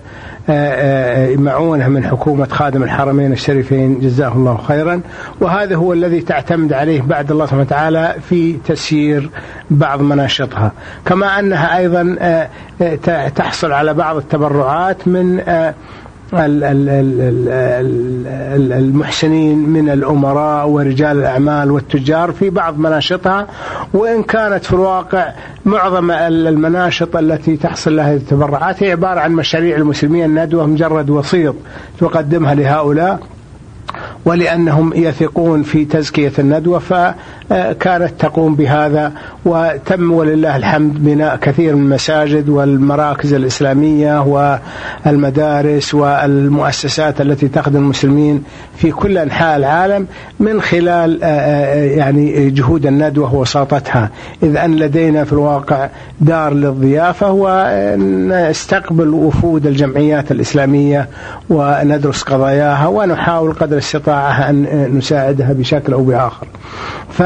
معونة 1.36 1.88
من 1.88 2.04
حكومة 2.04 2.46
خادم 2.46 2.82
الحرمين 2.82 3.32
الشريفين 3.32 4.00
جزاه 4.00 4.32
الله 4.32 4.56
خيرا. 4.56 5.00
وهذا 5.40 5.76
هو 5.76 5.92
الذي 5.92 6.20
تعتمد 6.20 6.72
عليه 6.72 7.02
بعد 7.02 7.30
الله 7.30 7.44
سبحانه 7.44 7.62
وتعالى 7.62 8.14
في 8.28 8.52
تسيير 8.52 9.30
بعض 9.70 10.02
مناشطها. 10.02 10.72
كما 11.06 11.38
أنها 11.38 11.78
أيضا 11.78 12.16
تحصل 13.34 13.72
على 13.72 13.94
بعض 13.94 14.16
التبرعات 14.16 15.08
من 15.08 15.40
المحسنين 18.72 19.58
من 19.58 19.90
الأمراء 19.90 20.68
ورجال 20.68 21.18
الأعمال 21.18 21.70
والتجار 21.70 22.32
في 22.32 22.50
بعض 22.50 22.78
مناشطها 22.78 23.46
وإن 23.94 24.22
كانت 24.22 24.64
في 24.64 24.72
الواقع 24.72 25.32
معظم 25.64 26.10
المناشط 26.10 27.16
التي 27.16 27.56
تحصل 27.56 27.96
لها 27.96 28.14
التبرعات 28.14 28.82
هي 28.82 28.90
عبارة 28.90 29.20
عن 29.20 29.32
مشاريع 29.32 29.76
المسلمين 29.76 30.24
الندوة 30.24 30.66
مجرد 30.66 31.10
وسيط 31.10 31.54
تقدمها 31.98 32.54
لهؤلاء. 32.54 33.20
ولأنهم 34.24 34.92
يثقون 34.94 35.62
في 35.62 35.84
تزكية 35.84 36.32
الندوة 36.38 36.78
فكانت 36.78 38.12
تقوم 38.18 38.54
بهذا 38.54 39.12
وتم 39.44 40.12
ولله 40.12 40.56
الحمد 40.56 41.04
بناء 41.04 41.36
كثير 41.36 41.76
من 41.76 41.92
المساجد 41.92 42.48
والمراكز 42.48 43.32
الإسلامية 43.32 44.22
والمدارس 45.06 45.94
والمؤسسات 45.94 47.20
التي 47.20 47.48
تخدم 47.48 47.78
المسلمين 47.78 48.42
في 48.76 48.90
كل 48.90 49.18
أنحاء 49.18 49.56
العالم 49.56 50.06
من 50.40 50.60
خلال 50.60 51.18
يعني 51.98 52.50
جهود 52.50 52.86
الندوة 52.86 53.34
ووساطتها. 53.34 54.10
إذ 54.42 54.56
أن 54.56 54.76
لدينا 54.76 55.24
في 55.24 55.32
الواقع 55.32 55.88
دار 56.20 56.54
للضيافة 56.54 57.30
ونستقبل 57.30 59.08
وفود 59.08 59.66
الجمعيات 59.66 60.30
الإسلامية 60.32 61.08
وندرس 61.50 62.22
قضاياها 62.22 62.86
ونحاول 62.86 63.52
قدر 63.52 63.76
الاستطاعة 64.12 64.50
أن 64.50 64.96
نساعدها 64.98 65.52
بشكل 65.52 65.92
أو 65.92 66.04
بآخر. 66.04 66.46
ف 67.10 67.22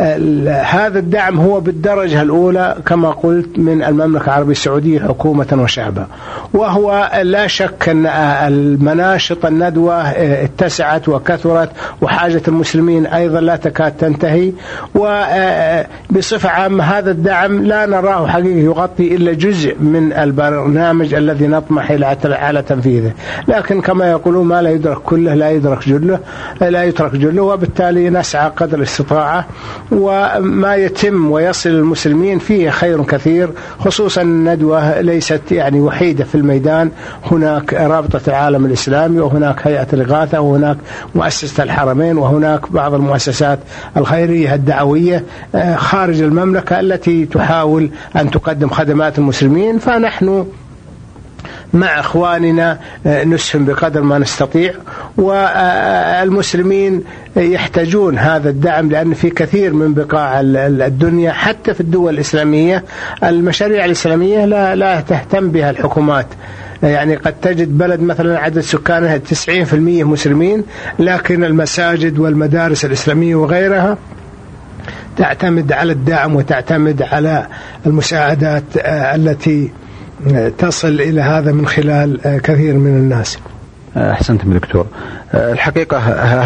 هذا 0.00 0.98
الدعم 0.98 1.40
هو 1.40 1.60
بالدرجة 1.60 2.22
الأولى 2.22 2.76
كما 2.86 3.10
قلت 3.10 3.58
من 3.58 3.82
المملكة 3.82 4.24
العربية 4.24 4.52
السعودية 4.52 5.00
حكومة 5.00 5.46
وشعبا. 5.52 6.06
وهو 6.54 7.10
لا 7.22 7.46
شك 7.46 7.88
أن 7.88 8.06
المناشط 8.06 9.46
الندوة 9.46 10.02
اتسعت 10.10 11.08
وكثرت 11.08 11.70
وحاجة 12.00 12.42
المسلمين 12.48 13.06
أيضا 13.06 13.40
لا 13.40 13.56
تكاد 13.56 13.92
تنتهي. 13.92 14.52
وبصفة 14.94 16.48
عامة 16.48 16.84
هذا 16.84 17.10
الدعم 17.10 17.62
لا 17.62 17.86
نراه 17.86 18.26
حقيقة 18.26 18.58
يغطي 18.58 19.16
إلا 19.16 19.32
جزء 19.32 19.76
من 19.80 20.12
البرنامج 20.12 21.14
الذي 21.14 21.46
نطمح 21.46 21.90
على 22.24 22.62
تنفيذه. 22.62 23.12
لكن 23.48 23.80
كما 23.80 24.10
يقولون 24.10 24.46
ما 24.46 24.62
لا 24.62 24.70
يدرك 24.70 24.98
كله 24.98 25.34
لا 25.34 25.50
يدرك 25.50 25.88
جله 25.88 26.18
لا 26.60 26.84
يترك 26.84 27.12
جله 27.16 27.42
وبالتالي 27.42 28.10
نسعى 28.10 28.50
قدر 28.56 28.78
الاستطاعة 28.78 29.46
وما 29.92 30.76
يتم 30.76 31.30
ويصل 31.30 31.70
المسلمين 31.70 32.38
فيه 32.38 32.70
خير 32.70 33.02
كثير 33.04 33.50
خصوصا 33.78 34.22
الندوة 34.22 35.00
ليست 35.00 35.42
يعني 35.50 35.80
وحيدة 35.80 36.24
في 36.24 36.34
الميدان. 36.34 36.90
هناك 37.24 37.74
رابطة 37.74 38.20
العالم 38.28 38.66
الإسلامي 38.66 39.20
وهناك 39.20 39.66
هيئة 39.66 39.86
الإغاثة 39.92 40.40
وهناك 40.40 40.76
مؤسسة 41.14 41.62
الحرمين 41.62 42.18
وهناك 42.18 42.72
بعض 42.72 42.94
المؤسسات 42.94 43.58
الخيرية 43.96 44.54
الدعوية 44.54 45.24
آه، 45.54 45.76
خارج 45.76 46.22
المملكة 46.22 46.80
التي 46.80 47.26
تحاول 47.26 47.90
أن 48.16 48.30
تقدم 48.30 48.68
خدمات 48.68 49.18
المسلمين. 49.18 49.78
فنحن 49.78 50.46
مع 51.72 52.00
إخواننا 52.00 52.78
آه، 53.06 53.24
نسهم 53.24 53.64
بقدر 53.64 54.02
ما 54.02 54.18
نستطيع. 54.18 54.72
والمسلمين 55.16 57.02
يحتاجون 57.36 58.18
هذا 58.18 58.50
الدعم 58.50 58.90
لأن 58.90 59.14
في 59.14 59.30
كثير 59.30 59.72
من 59.72 59.94
بقاع 59.94 60.40
الدنيا 60.40 61.32
حتى 61.32 61.74
في 61.74 61.80
الدول 61.80 62.14
الإسلامية 62.14 62.84
المشاريع 63.24 63.84
الإسلامية 63.84 64.44
لا 64.44 64.74
لا 64.74 65.00
تهتم 65.00 65.50
بها 65.50 65.70
الحكومات. 65.70 66.26
يعني 66.82 67.16
قد 67.16 67.32
تجد 67.42 67.78
بلد 67.78 68.00
مثلا 68.00 68.38
عدد 68.38 68.60
سكانها 68.60 69.18
90% 69.18 69.74
مسلمين 70.04 70.64
لكن 70.98 71.44
المساجد 71.44 72.18
والمدارس 72.18 72.84
الإسلامية 72.84 73.36
وغيرها 73.36 73.98
تعتمد 75.16 75.72
على 75.72 75.92
الدعم 75.92 76.36
وتعتمد 76.36 77.02
على 77.02 77.46
المساعدات 77.86 78.64
آه، 78.78 79.14
التي 79.14 79.70
تصل 80.58 81.00
إلى 81.00 81.20
هذا 81.20 81.52
من 81.52 81.66
خلال 81.66 82.26
آه، 82.26 82.38
كثير 82.38 82.74
من 82.74 82.96
الناس. 82.96 83.38
أحسنتم 83.96 84.52
دكتور. 84.52 84.86
آه، 85.32 85.52
الحقيقة 85.52 85.98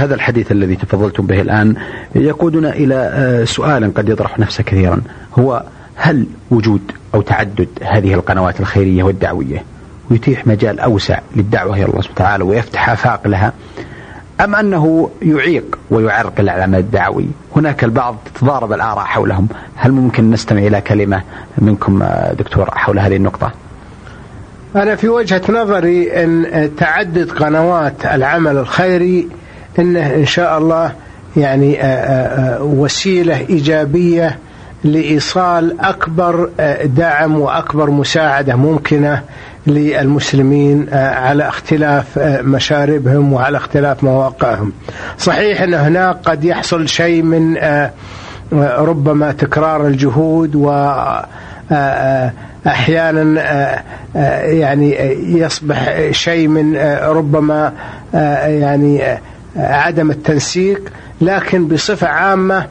هذا 0.05 0.15
الحديث 0.15 0.53
الذي 0.53 0.77
تفضلتم 0.77 1.27
به 1.27 1.41
الآن 1.41 1.75
يقودنا 2.15 2.75
آه، 2.93 3.45
سؤال 3.45 3.95
قد 3.95 4.09
يطرح 4.09 4.39
نفسه 4.39 4.65
كثيرا. 4.65 5.01
هو 5.39 5.63
هل 5.97 6.27
وجود 6.51 6.81
أو 7.15 7.23
تعدد 7.23 7.69
هذه 7.83 8.15
القنوات 8.15 8.61
الخيرية 8.61 9.03
والدعوية 9.03 9.63
يتيح 10.11 10.47
مجال 10.47 10.81
أوسع 10.81 11.19
للدعوة 11.37 11.77
إلى 11.77 11.85
الله 11.85 12.03
سبحانه 12.03 12.13
وتعالى 12.13 12.45
ويفتح 12.45 12.91
آفاق 12.91 13.29
لها؟ 13.29 13.53
أم 14.45 14.55
أنه 14.55 15.11
يعيق 15.23 15.79
ويعرقل 15.91 16.49
العمل 16.49 16.79
الدعوي؟ 16.79 17.27
هناك 17.57 17.85
البعض 17.85 18.17
تتضارب 18.35 18.73
الآراء 18.73 19.05
حولهم. 19.05 19.49
هل 19.77 19.93
ممكن 19.93 20.31
نستمع 20.31 20.61
إلى 20.61 20.81
كلمة 20.81 21.23
منكم 21.59 22.05
دكتور 22.39 22.71
حول 22.71 22.99
هذه 22.99 23.17
النقطة؟ 23.17 23.53
أنا 24.77 24.97
في 24.97 25.09
وجهة 25.09 25.43
نظري 25.49 26.25
أن 26.25 26.71
تعدد 26.77 27.31
قنوات 27.31 28.07
العمل 28.07 28.57
الخيري 28.57 29.29
أنه 29.79 30.15
إن 30.15 30.27
شاء 30.27 30.59
الله 30.59 30.93
يعني 31.37 31.79
وسيلة 32.61 33.37
إيجابية 33.37 34.39
لإيصال 34.85 35.81
أكبر 35.81 36.51
دعم 36.85 37.41
وأكبر 37.41 37.91
مساعدة 37.91 38.57
ممكنة 38.57 39.23
للمسلمين 39.67 40.87
آه، 40.93 41.15
على 41.15 41.49
اختلاف 41.49 42.19
آه، 42.19 42.43
مشاربهم 42.43 43.33
وعلى 43.33 43.57
اختلاف 43.57 44.05
مواقعهم. 44.05 44.73
صحيح 45.19 45.63
أن 45.63 45.75
هناك 45.75 46.17
قد 46.25 46.45
يحصل 46.45 46.89
شيء 46.89 47.23
من 47.23 47.59
آه، 47.59 47.91
ربما 48.79 49.33
تكرار 49.33 49.87
الجهود 49.87 50.55
و 50.55 50.93
أحيانا 52.67 53.83
يعني 54.45 54.97
يصبح 55.39 56.11
شيء 56.11 56.49
من 56.49 56.77
ربما 57.03 57.73
يعني 58.45 59.19
عدم 59.57 60.11
التنسيق. 60.11 60.93
لكن 61.21 61.69
بصفة 61.69 62.07
عامة 62.09 62.67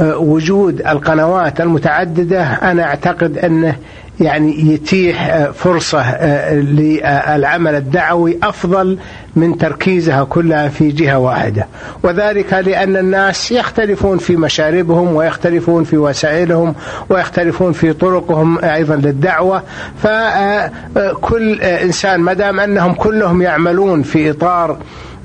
وجود 0.00 0.80
القنوات 0.80 1.60
المتعددة 1.60 2.42
أنا 2.42 2.82
أعتقد 2.82 3.38
أنه 3.38 3.76
يعني 4.22 4.72
يتيح 4.72 5.28
آه، 5.28 5.50
فرصة 5.50 6.00
آه، 6.00 6.54
للعمل 6.54 7.74
الدعوي 7.74 8.38
أفضل 8.42 8.98
من 9.36 9.58
تركيزها 9.58 10.24
كلها 10.24 10.68
في 10.68 10.88
جهة 10.88 11.18
واحدة. 11.18 11.66
وذلك 12.02 12.52
لأن 12.52 12.96
الناس 12.96 13.52
يختلفون 13.52 14.18
في 14.18 14.36
مشاربهم 14.36 15.14
ويختلفون 15.14 15.84
في 15.84 15.96
وسائلهم 15.96 16.74
ويختلفون 17.08 17.72
في 17.72 17.92
طرقهم 17.92 18.64
أيضا 18.64 18.96
للدعوة. 18.96 19.62
فكل 20.02 21.60
آه، 21.60 21.84
إنسان 21.84 22.20
ما 22.20 22.32
دام 22.32 22.60
أنهم 22.60 22.94
كلهم 22.94 23.42
يعملون 23.42 24.02
في 24.02 24.30
إطار 24.30 24.78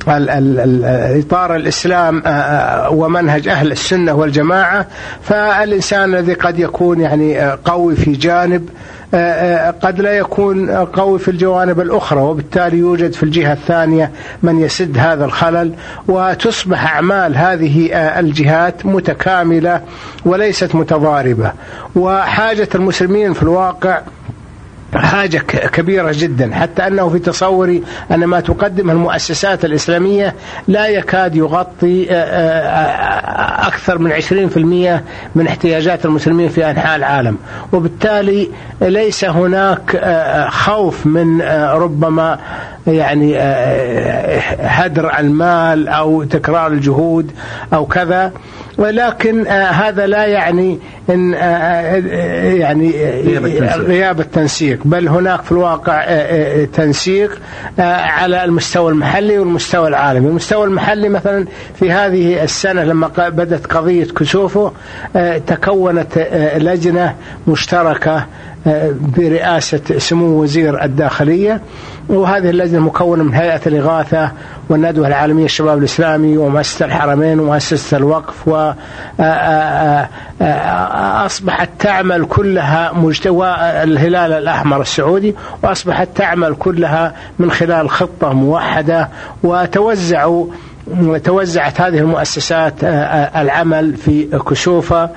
إطار 0.08 1.56
الإسلام 1.56 2.24
آه، 2.26 2.30
آه، 2.30 2.89
ومنهج 2.89 3.48
أهل 3.48 3.72
السنة 3.72 4.13
والجماعة 4.13 4.88
فالإنسان 5.22 6.04
الذي 6.04 6.34
قد 6.34 6.60
يكون 6.60 7.02
يعني 7.02 7.41
آه، 7.41 7.60
قوي 7.65 7.96
في 7.96 8.12
جانب 8.12 8.70
قد 9.82 10.02
لا 10.02 10.12
يكون 10.12 10.70
قوي 10.72 11.20
في 11.20 11.32
الجوانب 11.32 11.80
الأخرى 11.80 12.22
وبالتالي 12.22 12.78
يوجد 12.78 13.13
في 13.13 13.24
الجهة 13.24 13.54
الثانية 13.54 14.12
من 14.43 14.62
يسد 14.62 14.98
هذا 14.98 15.26
الخلل 15.26 15.74
وتصبح 16.08 16.96
أعمال 16.96 17.38
هذه 17.38 17.96
الجهات 18.20 18.86
متكاملة 18.86 19.82
وليست 20.26 20.76
متضاربة. 20.76 21.52
وحاجة 21.96 22.70
المسلمين 22.76 23.34
في 23.34 23.43
الواقع 23.43 24.02
حاجة 24.95 25.38
كبيرة 25.73 26.12
جدا. 26.15 26.56
حتى 26.56 26.88
أنه 26.88 27.10
في 27.10 27.19
تصوري 27.19 27.84
أن 28.12 28.26
ما 28.26 28.39
تقدمه 28.39 28.93
المؤسسات 28.93 29.65
الإسلامية 29.65 30.34
لا 30.67 30.88
يكاد 30.88 31.36
يغطي 31.36 32.08
أكثر 33.67 33.97
من 33.97 34.12
20% 34.12 35.02
من 35.36 35.47
احتياجات 35.47 36.06
المسلمين 36.06 36.50
في 36.50 36.69
أنحاء 36.69 36.95
العالم. 36.95 37.38
وبالتالي 37.71 38.50
ليس 38.82 39.26
هناك 39.26 40.02
خوف 40.52 41.06
من 41.06 41.41
ربما 41.71 42.39
يعني 42.88 43.38
هدر 44.60 45.19
المال 45.19 45.88
أو 45.88 46.23
تكرار 46.23 46.67
الجهود 46.67 47.32
أو 47.73 47.86
كذا. 47.86 48.32
ولكن 48.77 49.47
هذا 49.47 50.07
لا 50.07 50.25
يعني 50.25 50.79
إن 51.09 51.33
يعني 52.57 52.91
غياب 53.77 54.19
التنسيق. 54.19 54.79
بل 54.85 55.07
هناك 55.07 55.41
في 55.41 55.51
الواقع 55.51 56.05
تنسيق 56.73 57.39
على 57.79 58.43
المستوى 58.43 58.91
المحلي 58.91 59.39
والمستوى 59.39 59.87
العالمي. 59.87 60.27
المستوى 60.27 60.65
المحلي 60.65 61.09
مثلا 61.09 61.45
في 61.79 61.91
هذه 61.91 62.43
السنة 62.43 62.83
لما 62.83 63.07
بدأت 63.17 63.65
قضية 63.65 64.05
كسوفو 64.05 64.69
تكونت 65.47 66.17
لجنة 66.57 67.15
مشتركة 67.47 68.25
برئاسة 69.17 69.82
سمو 69.97 70.41
وزير 70.41 70.84
الداخلية 70.84 71.62
وهذه 72.10 72.49
اللجنة 72.49 72.80
مكونة 72.80 73.23
من 73.23 73.34
هيئة 73.34 73.62
الإغاثة 73.67 74.32
والندوة 74.69 75.08
العالمية 75.08 75.45
الشباب 75.45 75.77
الإسلامي 75.77 76.38
ومؤسسة 76.38 76.86
الحرمين 76.86 77.39
ومؤسسة 77.39 77.97
الوقف 77.97 78.47
وأصبحت 80.41 81.69
تعمل 81.80 82.25
كلها 82.25 82.91
مجتوى 82.93 83.47
الهلال 83.84 84.34
الأحمر 84.34 84.82
السعودي 84.82 85.36
وأصبحت 85.63 86.08
تعمل 86.15 86.56
كلها 86.56 87.13
من 87.39 87.51
خلال 87.51 87.89
خطة 87.89 88.34
موحدة 88.34 89.10
وتوزعوا 89.43 90.47
توزعت 91.23 91.82
هذه 91.82 91.97
المؤسسات 91.99 92.73
العمل 93.36 93.93
في 93.95 94.23
كسوفة 94.49 95.10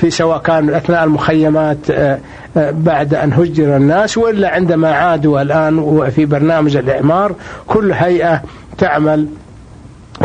في 0.00 0.10
سواء 0.10 0.38
كان 0.38 0.74
أثناء 0.74 1.04
المخيمات 1.04 1.78
بعد 2.56 3.14
أن 3.14 3.32
هجر 3.32 3.76
الناس 3.76 4.18
وإلا 4.18 4.48
عندما 4.48 4.92
عادوا 4.92 5.42
الآن 5.42 6.10
في 6.10 6.24
برنامج 6.26 6.76
الإعمار 6.76 7.34
كل 7.66 7.92
هيئة 7.92 8.42
تعمل 8.78 9.26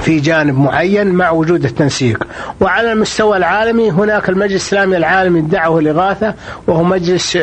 في 0.01 0.19
جانب 0.19 0.59
معين 0.59 1.07
مع 1.07 1.29
وجود 1.31 1.63
التنسيق. 1.65 2.23
وعلى 2.61 2.91
المستوى 2.91 3.37
العالمي 3.37 3.91
هناك 3.91 4.29
المجلس 4.29 4.51
الإسلامي 4.51 4.97
العالمي 4.97 5.39
الدعوة 5.39 5.79
الإغاثة 5.79 6.33
وهو 6.67 6.83
مجلس 6.83 7.37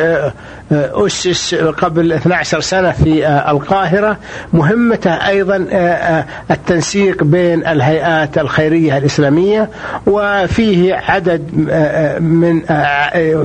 أسس 0.71 1.55
قبل 1.55 2.11
12 2.13 2.59
سنة 2.59 2.91
في 2.91 3.27
القاهرة. 3.27 4.17
مهمته 4.53 5.11
أيضا 5.11 5.65
التنسيق 6.51 7.23
بين 7.23 7.67
الهيئات 7.67 8.37
الخيرية 8.37 8.97
الإسلامية 8.97 9.69
وفيه 10.07 10.93
عدد 10.95 11.41
من 12.21 12.61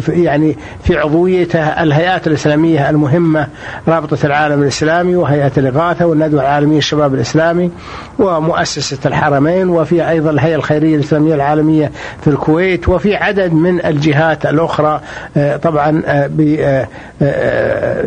يعني 0.09 0.57
في 0.85 0.99
عضويته 0.99 1.61
الهيئات 1.83 2.27
الإسلامية 2.27 2.91
المهمة 2.91 3.47
رابطة 3.89 4.27
العالم 4.27 4.63
الإسلامي 4.63 5.17
وهيئة 5.17 5.53
الإغاثة 5.57 6.07
والندوة 6.07 6.41
العالمية 6.41 6.79
الشباب 6.79 7.15
الإسلامي 7.15 7.71
ومؤسسة 8.19 8.98
الحرمين 9.07 9.69
وفي 9.69 10.09
أيضا 10.09 10.31
الهيئة 10.31 10.55
الخيرية 10.55 10.95
الإسلامية 10.95 11.35
العالمية 11.35 11.91
في 12.21 12.29
الكويت 12.29 12.89
وفي 12.89 13.17
عدد 13.17 13.53
من 13.53 13.85
الجهات 13.85 14.47
الأخرى 14.47 15.01
طبعا 15.63 16.03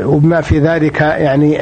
وبما 0.06 0.42
في 0.42 0.60
ذلك 0.60 1.02
يعني 1.02 1.60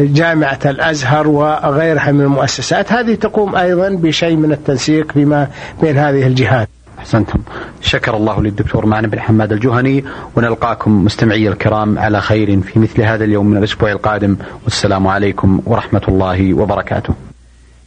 جامعة 0.00 0.58
الأزهر 0.64 1.28
وغيرها 1.28 2.12
من 2.12 2.20
المؤسسات. 2.20 2.92
هذه 2.92 3.14
تقوم 3.14 3.56
أيضا 3.56 3.88
بشيء 3.88 4.36
من 4.36 4.52
التنسيق 4.52 5.12
فيما 5.12 5.48
بين 5.82 5.98
هذه 5.98 6.26
الجهات. 6.26 6.68
أحسنتم. 6.98 7.38
شكر 7.80 8.16
الله 8.16 8.42
للدكتور 8.42 8.86
معن 8.86 9.06
بن 9.06 9.20
حماد 9.20 9.52
الجهني 9.52 10.04
ونلقاكم 10.36 11.04
مستمعي 11.04 11.48
الكرام 11.48 11.98
على 11.98 12.20
خير 12.20 12.60
في 12.60 12.78
مثل 12.78 13.02
هذا 13.02 13.24
اليوم 13.24 13.46
من 13.46 13.56
الأسبوع 13.56 13.92
القادم. 13.92 14.36
والسلام 14.64 15.06
عليكم 15.06 15.60
ورحمة 15.66 16.02
الله 16.08 16.54
وبركاته. 16.54 17.14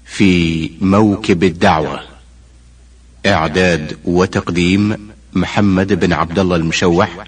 في 0.10 0.72
موكب 0.82 1.43
الدعوة. 1.43 2.00
إعداد 3.26 3.98
وتقديم 4.06 5.10
محمد 5.34 5.93
بن 5.93 6.13
عبد 6.13 6.39
الله 6.39 6.56
المشوح. 6.56 7.28